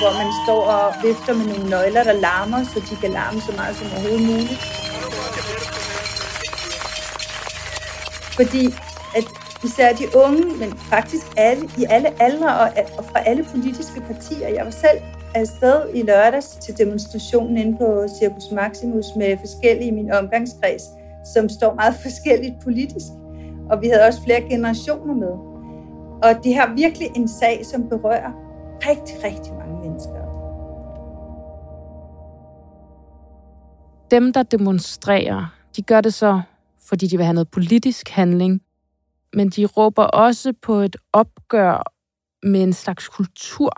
hvor 0.01 0.13
man 0.23 0.31
står 0.45 0.61
og 0.61 0.93
vifter 1.03 1.33
med 1.33 1.45
nogle 1.45 1.69
nøgler, 1.69 2.03
der 2.03 2.13
larmer, 2.13 2.63
så 2.63 2.79
de 2.89 2.95
kan 3.01 3.11
larme 3.11 3.41
så 3.41 3.51
meget 3.55 3.75
som 3.75 3.87
overhovedet 3.91 4.27
muligt. 4.27 4.80
Fordi 8.35 8.65
at 9.15 9.25
især 9.63 9.93
de 9.93 10.05
unge, 10.25 10.43
men 10.59 10.77
faktisk 10.77 11.25
alle, 11.37 11.69
i 11.77 11.85
alle 11.89 12.21
aldre 12.21 12.59
og, 12.59 12.69
og 12.97 13.05
fra 13.05 13.19
alle 13.19 13.43
politiske 13.43 14.01
partier. 14.01 14.47
Jeg 14.47 14.65
var 14.65 14.71
selv 14.71 15.01
afsted 15.35 15.81
i 15.93 16.01
lørdags 16.01 16.47
til 16.47 16.77
demonstrationen 16.77 17.57
inde 17.57 17.77
på 17.77 18.05
Circus 18.19 18.51
Maximus 18.51 19.05
med 19.17 19.37
forskellige 19.37 19.87
i 19.87 19.91
min 19.91 20.11
omgangskreds, 20.11 20.83
som 21.33 21.49
står 21.49 21.73
meget 21.73 21.95
forskelligt 22.05 22.53
politisk. 22.63 23.05
Og 23.69 23.81
vi 23.81 23.87
havde 23.87 24.03
også 24.07 24.23
flere 24.23 24.41
generationer 24.41 25.13
med. 25.13 25.33
Og 26.23 26.43
det 26.43 26.53
her 26.53 26.75
virkelig 26.75 27.07
en 27.15 27.27
sag, 27.27 27.65
som 27.65 27.89
berører 27.89 28.31
rigtig, 28.89 29.23
rigtig 29.23 29.53
mange 29.53 29.89
mennesker. 29.89 30.31
Dem, 34.11 34.33
der 34.33 34.43
demonstrerer, 34.43 35.55
de 35.75 35.81
gør 35.81 36.01
det 36.01 36.13
så 36.13 36.41
fordi 36.91 37.07
de 37.07 37.17
vil 37.17 37.25
have 37.25 37.33
noget 37.33 37.51
politisk 37.51 38.09
handling, 38.09 38.61
men 39.33 39.49
de 39.49 39.65
råber 39.65 40.03
også 40.03 40.53
på 40.61 40.73
et 40.73 40.95
opgør 41.13 41.93
med 42.43 42.63
en 42.63 42.73
slags 42.73 43.07
kultur. 43.07 43.71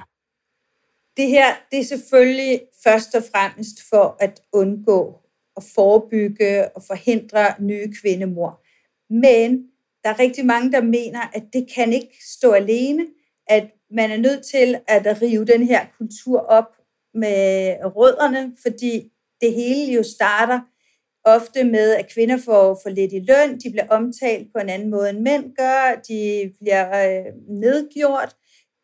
Det 1.18 1.28
her, 1.28 1.48
det 1.72 1.80
er 1.80 1.84
selvfølgelig 1.84 2.62
først 2.84 3.16
og 3.16 3.24
fremmest 3.32 3.78
for 3.90 4.18
at 4.20 4.42
undgå 4.54 5.20
at 5.58 5.64
forebygge 5.76 6.76
og 6.76 6.84
forhindre 6.88 7.46
nye 7.60 7.94
kvindemord. 8.02 8.64
Men 9.10 9.68
der 10.04 10.10
er 10.10 10.20
rigtig 10.20 10.46
mange, 10.46 10.72
der 10.72 10.82
mener, 10.82 11.22
at 11.34 11.44
det 11.54 11.68
kan 11.76 11.94
ikke 11.94 12.18
stå 12.38 12.52
alene, 12.52 13.06
at 13.48 13.72
man 13.92 14.12
er 14.12 14.18
nødt 14.18 14.46
til 14.46 14.80
at 14.88 15.22
rive 15.22 15.46
den 15.46 15.64
her 15.64 15.86
kultur 15.98 16.40
op 16.40 16.78
med 17.14 17.76
rødderne, 17.96 18.54
fordi 18.62 19.12
det 19.42 19.54
hele 19.54 19.94
jo 19.94 20.04
starter 20.04 20.60
ofte 21.26 21.64
med, 21.64 21.96
at 21.96 22.12
kvinder 22.14 22.38
får 22.38 22.80
for 22.84 22.90
lidt 22.90 23.14
i 23.14 23.26
løn, 23.28 23.58
de 23.60 23.72
bliver 23.72 23.88
omtalt 23.90 24.48
på 24.56 24.62
en 24.62 24.70
anden 24.70 24.90
måde 24.90 25.10
end 25.10 25.20
mænd 25.20 25.56
gør, 25.58 26.02
de 26.08 26.52
bliver 26.62 26.88
øh, 27.04 27.26
nedgjort, 27.50 28.36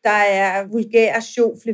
der 0.04 0.10
er 0.10 0.66
vulgære 0.66 1.22
sjofle 1.22 1.72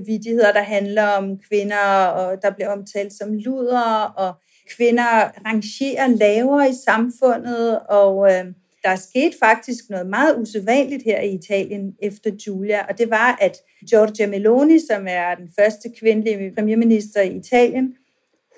der 0.52 0.62
handler 0.62 1.07
om 1.07 1.38
kvinder, 1.48 2.07
og 2.07 2.42
der 2.42 2.50
bliver 2.50 2.68
omtalt 2.68 3.12
som 3.12 3.35
luder, 3.35 4.02
og 4.16 4.35
kvinder 4.76 5.46
rangerer 5.46 6.07
lavere 6.07 6.68
i 6.68 6.74
samfundet, 6.85 7.81
og 7.88 8.33
øh, 8.33 8.44
der 8.83 8.92
er 8.92 8.96
sket 8.96 9.35
faktisk 9.40 9.90
noget 9.90 10.07
meget 10.07 10.37
usædvanligt 10.38 11.02
her 11.05 11.20
i 11.20 11.35
Italien 11.35 11.94
efter 12.02 12.31
Giulia, 12.31 12.87
og 12.88 12.98
det 12.98 13.11
var, 13.11 13.38
at 13.40 13.57
Giorgia 13.90 14.26
Meloni, 14.26 14.79
som 14.79 15.07
er 15.09 15.35
den 15.35 15.50
første 15.61 15.88
kvindelige 16.00 16.52
premierminister 16.55 17.20
i 17.20 17.37
Italien, 17.37 17.94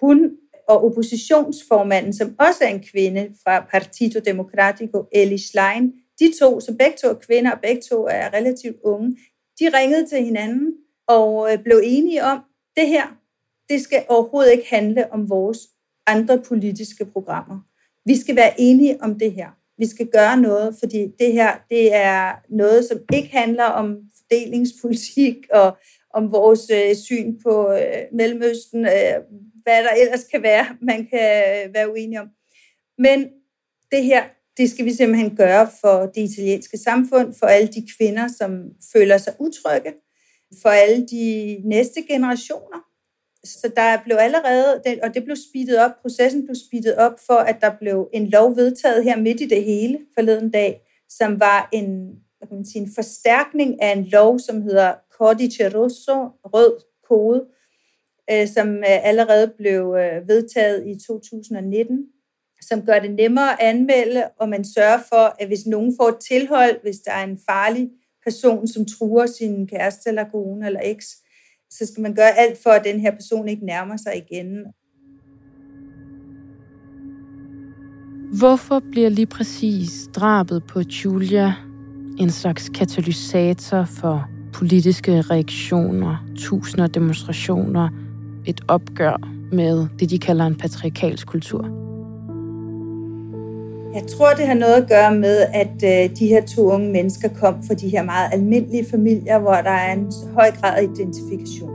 hun 0.00 0.30
og 0.68 0.84
oppositionsformanden, 0.84 2.12
som 2.12 2.34
også 2.38 2.64
er 2.64 2.68
en 2.68 2.82
kvinde 2.82 3.28
fra 3.44 3.66
Partito 3.70 4.20
Democratico, 4.24 5.04
Ellie 5.12 5.38
Schlein, 5.38 5.92
de 6.20 6.32
to, 6.40 6.60
som 6.60 6.76
begge 6.76 6.96
to 7.02 7.08
er 7.08 7.14
kvinder, 7.14 7.50
og 7.50 7.60
begge 7.62 7.82
to 7.90 8.06
er 8.06 8.34
relativt 8.34 8.76
unge, 8.84 9.16
de 9.60 9.70
ringede 9.78 10.06
til 10.06 10.24
hinanden 10.24 10.72
og 11.08 11.52
øh, 11.52 11.62
blev 11.64 11.80
enige 11.84 12.24
om, 12.24 12.38
det 12.76 12.88
her, 12.88 13.06
det 13.68 13.80
skal 13.80 14.04
overhovedet 14.08 14.52
ikke 14.52 14.70
handle 14.70 15.12
om 15.12 15.30
vores 15.30 15.58
andre 16.06 16.38
politiske 16.38 17.04
programmer. 17.04 17.60
Vi 18.04 18.16
skal 18.16 18.36
være 18.36 18.54
enige 18.58 19.02
om 19.02 19.18
det 19.18 19.32
her. 19.32 19.48
Vi 19.78 19.86
skal 19.86 20.06
gøre 20.06 20.36
noget, 20.36 20.76
fordi 20.78 21.06
det 21.18 21.32
her, 21.32 21.52
det 21.70 21.94
er 21.94 22.32
noget, 22.48 22.84
som 22.84 22.98
ikke 23.12 23.28
handler 23.28 23.64
om 23.64 23.98
fordelingspolitik 24.18 25.36
og 25.52 25.76
om 26.14 26.32
vores 26.32 26.70
øh, 26.70 26.94
syn 26.96 27.40
på 27.42 27.72
øh, 27.72 28.02
Mellemøsten, 28.12 28.84
øh, 28.84 29.14
hvad 29.68 29.84
der 29.84 29.90
ellers 29.90 30.24
kan 30.24 30.42
være, 30.42 30.66
man 30.82 31.06
kan 31.10 31.66
øh, 31.66 31.74
være 31.74 31.90
uenig 31.90 32.20
om. 32.20 32.28
Men 32.98 33.28
det 33.92 34.04
her, 34.04 34.24
det 34.56 34.70
skal 34.70 34.84
vi 34.84 34.92
simpelthen 34.92 35.36
gøre 35.36 35.68
for 35.80 36.06
det 36.14 36.30
italienske 36.30 36.78
samfund, 36.78 37.34
for 37.38 37.46
alle 37.46 37.68
de 37.68 37.86
kvinder, 37.96 38.28
som 38.38 38.50
føler 38.92 39.18
sig 39.18 39.34
utrygge, 39.38 39.92
for 40.62 40.68
alle 40.68 41.06
de 41.06 41.56
næste 41.64 42.02
generationer. 42.02 42.80
Så 43.44 43.72
der 43.76 44.02
blev 44.04 44.16
allerede, 44.20 44.82
og 45.02 45.14
det 45.14 45.24
blev 45.24 45.36
speedet 45.36 45.78
op, 45.78 45.90
processen 46.02 46.44
blev 46.46 46.54
speedet 46.54 46.96
op 46.96 47.12
for, 47.26 47.34
at 47.34 47.56
der 47.60 47.70
blev 47.80 48.08
en 48.12 48.28
lov 48.28 48.56
vedtaget 48.56 49.04
her 49.04 49.16
midt 49.16 49.40
i 49.40 49.46
det 49.46 49.64
hele 49.64 49.98
forleden 50.14 50.50
dag, 50.50 50.80
som 51.08 51.40
var 51.40 51.68
en, 51.72 51.86
hvad 52.38 52.48
kan 52.48 52.56
man 52.56 52.66
sige, 52.66 52.82
en 52.82 52.94
forstærkning 52.94 53.82
af 53.82 53.92
en 53.92 54.04
lov, 54.04 54.38
som 54.38 54.62
hedder 54.62 54.94
Codice 55.12 55.68
Rosso, 55.78 56.28
rød 56.44 56.72
kode, 57.08 57.44
øh, 58.30 58.48
som 58.48 58.68
øh, 58.68 59.06
allerede 59.08 59.52
blev 59.58 59.96
øh, 59.98 60.28
vedtaget 60.28 60.86
i 60.86 60.94
2019, 61.06 62.06
som 62.60 62.82
gør 62.86 62.98
det 62.98 63.14
nemmere 63.14 63.52
at 63.52 63.68
anmelde, 63.68 64.24
og 64.40 64.48
man 64.48 64.64
sørger 64.64 64.98
for, 65.08 65.42
at 65.42 65.46
hvis 65.46 65.66
nogen 65.66 65.94
får 66.00 66.08
et 66.08 66.18
tilhold, 66.28 66.82
hvis 66.82 66.96
der 66.96 67.12
er 67.12 67.24
en 67.24 67.38
farlig 67.50 67.90
person, 68.24 68.68
som 68.68 68.84
truer 68.84 69.26
sin 69.26 69.66
kæreste 69.66 70.08
eller 70.08 70.24
kone 70.24 70.66
eller 70.66 70.80
eks, 70.84 71.06
så 71.70 71.86
skal 71.86 72.02
man 72.02 72.14
gøre 72.14 72.38
alt 72.38 72.58
for, 72.62 72.70
at 72.70 72.84
den 72.84 73.00
her 73.00 73.10
person 73.10 73.48
ikke 73.48 73.66
nærmer 73.66 73.96
sig 73.96 74.16
igen. 74.16 74.66
Hvorfor 78.38 78.82
bliver 78.90 79.08
lige 79.08 79.26
præcis 79.26 80.08
drabet 80.14 80.62
på 80.68 80.80
Julia 80.80 81.54
en 82.18 82.30
slags 82.30 82.68
katalysator 82.68 83.84
for 83.84 84.28
politiske 84.52 85.20
reaktioner, 85.20 86.26
tusinder 86.36 86.86
demonstrationer, 86.86 87.88
et 88.48 88.60
opgør 88.68 89.28
med 89.52 89.86
det, 90.00 90.10
de 90.10 90.18
kalder 90.18 90.46
en 90.46 90.54
patriarkalsk 90.54 91.26
kultur? 91.26 91.62
Jeg 93.94 94.06
tror, 94.06 94.30
det 94.30 94.46
har 94.46 94.54
noget 94.54 94.74
at 94.74 94.88
gøre 94.88 95.14
med, 95.14 95.36
at 95.54 95.76
øh, 95.84 96.16
de 96.16 96.26
her 96.26 96.42
to 96.46 96.70
unge 96.70 96.92
mennesker 96.92 97.28
kom 97.28 97.54
fra 97.66 97.74
de 97.74 97.88
her 97.88 98.02
meget 98.02 98.28
almindelige 98.32 98.86
familier, 98.90 99.38
hvor 99.38 99.54
der 99.54 99.70
er 99.70 99.92
en 99.92 100.12
høj 100.34 100.50
grad 100.50 100.78
af 100.78 100.82
identifikation. 100.82 101.70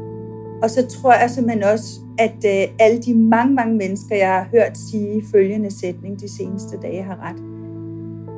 Og 0.64 0.70
så 0.70 0.88
tror 0.88 1.14
jeg 1.14 1.30
simpelthen 1.30 1.64
også, 1.64 2.00
at 2.20 2.46
øh, 2.46 2.76
alle 2.80 3.02
de 3.02 3.14
mange, 3.14 3.54
mange 3.54 3.76
mennesker, 3.76 4.16
jeg 4.16 4.28
har 4.28 4.48
hørt 4.52 4.78
sige 4.78 5.24
følgende 5.32 5.80
sætning 5.80 6.22
de 6.22 6.36
seneste 6.38 6.78
dage, 6.82 7.04
har 7.04 7.20
ret. 7.30 7.42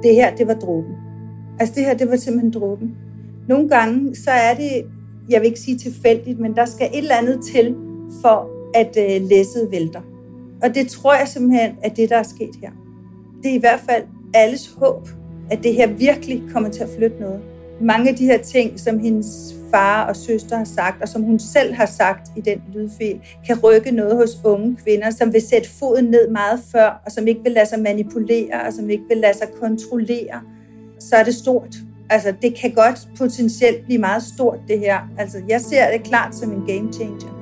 det 0.04 0.16
her, 0.16 0.36
det 0.36 0.48
var 0.48 0.54
dråben. 0.54 0.94
Altså 1.60 1.76
det 1.76 1.86
her, 1.86 1.94
det 1.94 2.10
var 2.10 2.16
simpelthen 2.16 2.52
dråben. 2.52 2.96
Nogle 3.48 3.70
gange, 3.70 4.16
så 4.16 4.32
er 4.32 4.54
det, 4.54 4.72
jeg 5.30 5.42
vil 5.42 5.48
ikke 5.48 5.60
sige 5.60 5.78
tilfældigt, 5.78 6.40
men 6.40 6.56
der 6.56 6.66
skal 6.66 6.88
et 6.94 6.98
eller 6.98 7.16
andet 7.16 7.40
til, 7.54 7.76
for 8.22 8.50
at 8.74 8.98
øh, 9.00 9.28
læsset 9.30 9.72
vælter. 9.72 10.02
Og 10.64 10.76
det 10.76 10.88
tror 10.88 11.14
jeg 11.14 11.28
simpelthen, 11.28 11.72
at 11.84 11.98
det, 11.98 12.10
der 12.10 12.18
er 12.18 12.24
sket 12.24 12.56
her. 12.62 12.72
Det 13.44 13.52
er 13.52 13.56
i 13.56 13.60
hvert 13.60 13.80
fald 13.90 14.04
alles 14.34 14.76
håb, 14.78 15.08
at 15.52 15.64
det 15.64 15.74
her 15.74 15.88
virkelig 15.88 16.44
kommer 16.54 16.70
til 16.70 16.84
at 16.84 16.90
flytte 16.98 17.20
noget. 17.20 17.40
Mange 17.82 18.10
af 18.10 18.16
de 18.16 18.26
her 18.26 18.38
ting, 18.38 18.80
som 18.80 19.00
hendes 19.00 19.56
far 19.72 20.08
og 20.08 20.16
søster 20.16 20.58
har 20.58 20.66
sagt, 20.66 21.02
og 21.02 21.08
som 21.08 21.22
hun 21.22 21.40
selv 21.40 21.74
har 21.74 21.86
sagt 21.86 22.28
i 22.38 22.42
den 22.42 22.62
lydfil, 22.74 23.20
kan 23.48 23.60
rykke 23.60 23.92
noget 23.92 24.16
hos 24.16 24.38
unge 24.46 24.78
kvinder, 24.84 25.10
som 25.10 25.34
vil 25.34 25.42
sætte 25.42 25.70
foden 25.70 26.06
ned 26.06 26.30
meget 26.30 26.60
før, 26.72 27.02
og 27.06 27.12
som 27.12 27.28
ikke 27.28 27.44
vil 27.44 27.52
lade 27.52 27.66
sig 27.66 27.80
manipulere, 27.80 28.62
og 28.68 28.74
som 28.74 28.90
ikke 28.90 29.04
vil 29.10 29.18
lade 29.18 29.38
sig 29.38 29.48
kontrollere. 29.62 30.42
Så 31.00 31.16
er 31.16 31.24
det 31.24 31.36
stort. 31.36 31.76
Altså, 32.10 32.34
det 32.42 32.56
kan 32.56 32.72
godt 32.72 33.08
potentielt 33.18 33.86
blive 33.86 34.00
meget 34.00 34.24
stort, 34.24 34.60
det 34.68 34.80
her. 34.80 35.00
Altså, 35.18 35.38
jeg 35.50 35.62
ser 35.62 35.92
det 35.92 36.04
klart 36.04 36.36
som 36.36 36.52
en 36.52 36.64
game 36.68 36.94
changer. 36.94 37.35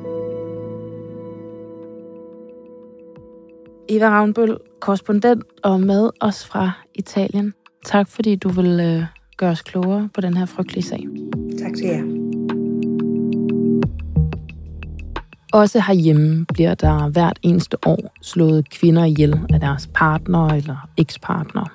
Eva 3.90 4.10
Ravnbøl, 4.10 4.58
korrespondent 4.82 5.44
og 5.64 5.80
med 5.80 6.10
os 6.20 6.46
fra 6.46 6.72
Italien. 6.96 7.54
Tak 7.86 8.10
fordi 8.10 8.36
du 8.36 8.50
vil 8.50 8.80
øh, 8.80 9.04
gøre 9.38 9.52
os 9.52 9.62
klogere 9.62 10.10
på 10.14 10.22
den 10.22 10.38
her 10.38 10.46
frygtelige 10.46 10.84
sag. 10.84 11.08
Tak 11.60 11.74
til 11.74 11.86
jer. 11.86 12.04
Også 15.54 15.80
herhjemme 15.80 16.46
bliver 16.54 16.76
der 16.76 17.10
hvert 17.10 17.40
eneste 17.42 17.78
år 17.86 18.14
slået 18.22 18.70
kvinder 18.70 19.04
ihjel 19.04 19.40
af 19.54 19.60
deres 19.60 19.90
partner 19.94 20.48
eller 20.48 20.90
ekspartner. 20.98 21.66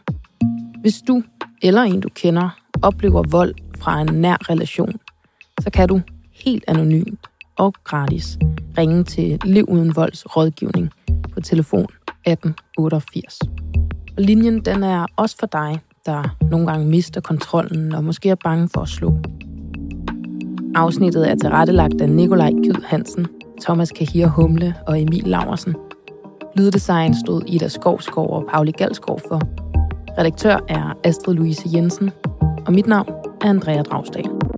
Hvis 0.81 1.03
du 1.09 1.23
eller 1.63 1.83
en 1.83 2.01
du 2.01 2.09
kender 2.09 2.59
oplever 2.83 3.23
vold 3.31 3.55
fra 3.79 4.01
en 4.01 4.07
nær 4.07 4.51
relation, 4.51 4.93
så 5.61 5.71
kan 5.71 5.89
du 5.89 6.01
helt 6.33 6.65
anonymt 6.69 7.27
og 7.57 7.75
gratis 7.85 8.39
ringe 8.79 9.05
til 9.05 9.41
Liv 9.45 9.65
Uden 9.69 9.97
Volds 9.97 10.37
rådgivning 10.37 10.91
på 11.33 11.41
telefon 11.41 11.87
1888. 12.31 13.39
Og 14.17 14.23
linjen 14.23 14.61
den 14.65 14.83
er 14.83 15.07
også 15.17 15.37
for 15.41 15.47
dig, 15.47 15.81
der 16.07 16.37
nogle 16.51 16.67
gange 16.67 16.87
mister 16.87 17.21
kontrollen 17.21 17.95
og 17.95 18.05
måske 18.05 18.31
er 18.31 18.37
bange 18.45 18.69
for 18.75 18.81
at 18.81 18.89
slå. 18.89 19.19
Afsnittet 20.75 21.31
er 21.31 21.35
tilrettelagt 21.35 22.01
af 22.01 22.09
Nikolaj 22.09 22.51
Kyd 22.51 22.83
Hansen, 22.87 23.27
Thomas 23.61 23.93
Kahir 23.93 24.27
Humle 24.27 24.75
og 24.87 25.01
Emil 25.01 25.25
Laversen. 25.25 25.75
Lyddesign 26.57 27.15
stod 27.15 27.43
Ida 27.47 27.69
Skovskov 27.69 28.31
og 28.31 28.45
Pauli 28.51 28.71
Galskov 28.71 29.21
for. 29.29 29.41
Redaktør 30.19 30.59
er 30.69 30.99
Astrid 31.05 31.35
Louise 31.35 31.63
Jensen, 31.75 32.11
og 32.67 32.73
mit 32.73 32.87
navn 32.87 33.09
er 33.41 33.49
Andrea 33.49 33.83
Dragsdal. 33.83 34.58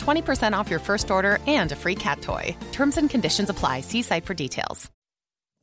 20% 0.01 0.51
off 0.53 0.69
your 0.69 0.79
first 0.79 1.09
order 1.09 1.39
and 1.47 1.71
a 1.71 1.75
free 1.75 1.95
cat 1.95 2.21
toy. 2.21 2.55
Terms 2.71 2.97
and 2.97 3.09
conditions 3.09 3.49
apply. 3.49 3.81
See 3.81 4.01
site 4.01 4.25
for 4.25 4.33
details. 4.33 4.91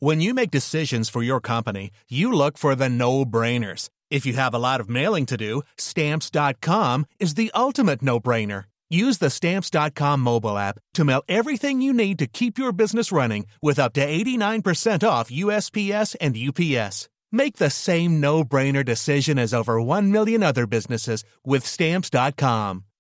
When 0.01 0.21
you 0.21 0.33
make 0.33 0.53
decisions 0.53 1.09
for 1.09 1.23
your 1.23 1.41
company, 1.41 1.91
you 2.09 2.33
look 2.33 2.57
for 2.57 2.77
the 2.77 2.89
no 2.89 3.25
brainers. 3.25 3.91
If 4.11 4.25
you 4.25 4.35
have 4.35 4.55
a 4.55 4.59
lot 4.59 4.81
of 4.81 4.89
mailing 4.89 5.27
to 5.27 5.37
do, 5.37 5.63
stamps.com 5.77 7.07
is 7.19 7.35
the 7.35 7.51
ultimate 7.55 8.01
no 8.01 8.21
brainer. 8.21 8.65
Use 8.89 9.19
the 9.19 9.29
stamps.com 9.29 10.21
mobile 10.21 10.57
app 10.57 10.79
to 10.95 11.05
mail 11.05 11.23
everything 11.29 11.83
you 11.83 11.93
need 11.93 12.19
to 12.21 12.27
keep 12.27 12.59
your 12.59 12.73
business 12.73 13.13
running 13.13 13.47
with 13.61 13.79
up 13.79 13.93
to 13.95 14.07
89% 14.07 15.07
off 15.07 15.31
USPS 15.31 16.17
and 16.21 16.37
UPS. 16.37 17.09
Make 17.31 17.57
the 17.57 17.71
same 17.71 18.21
no-brainer 18.21 18.85
decision 18.85 19.39
as 19.39 19.53
over 19.53 19.83
1 19.83 20.11
million 20.11 20.43
other 20.43 20.67
businesses 20.67 21.25
with 21.45 21.67
stamps.com. 21.67 22.85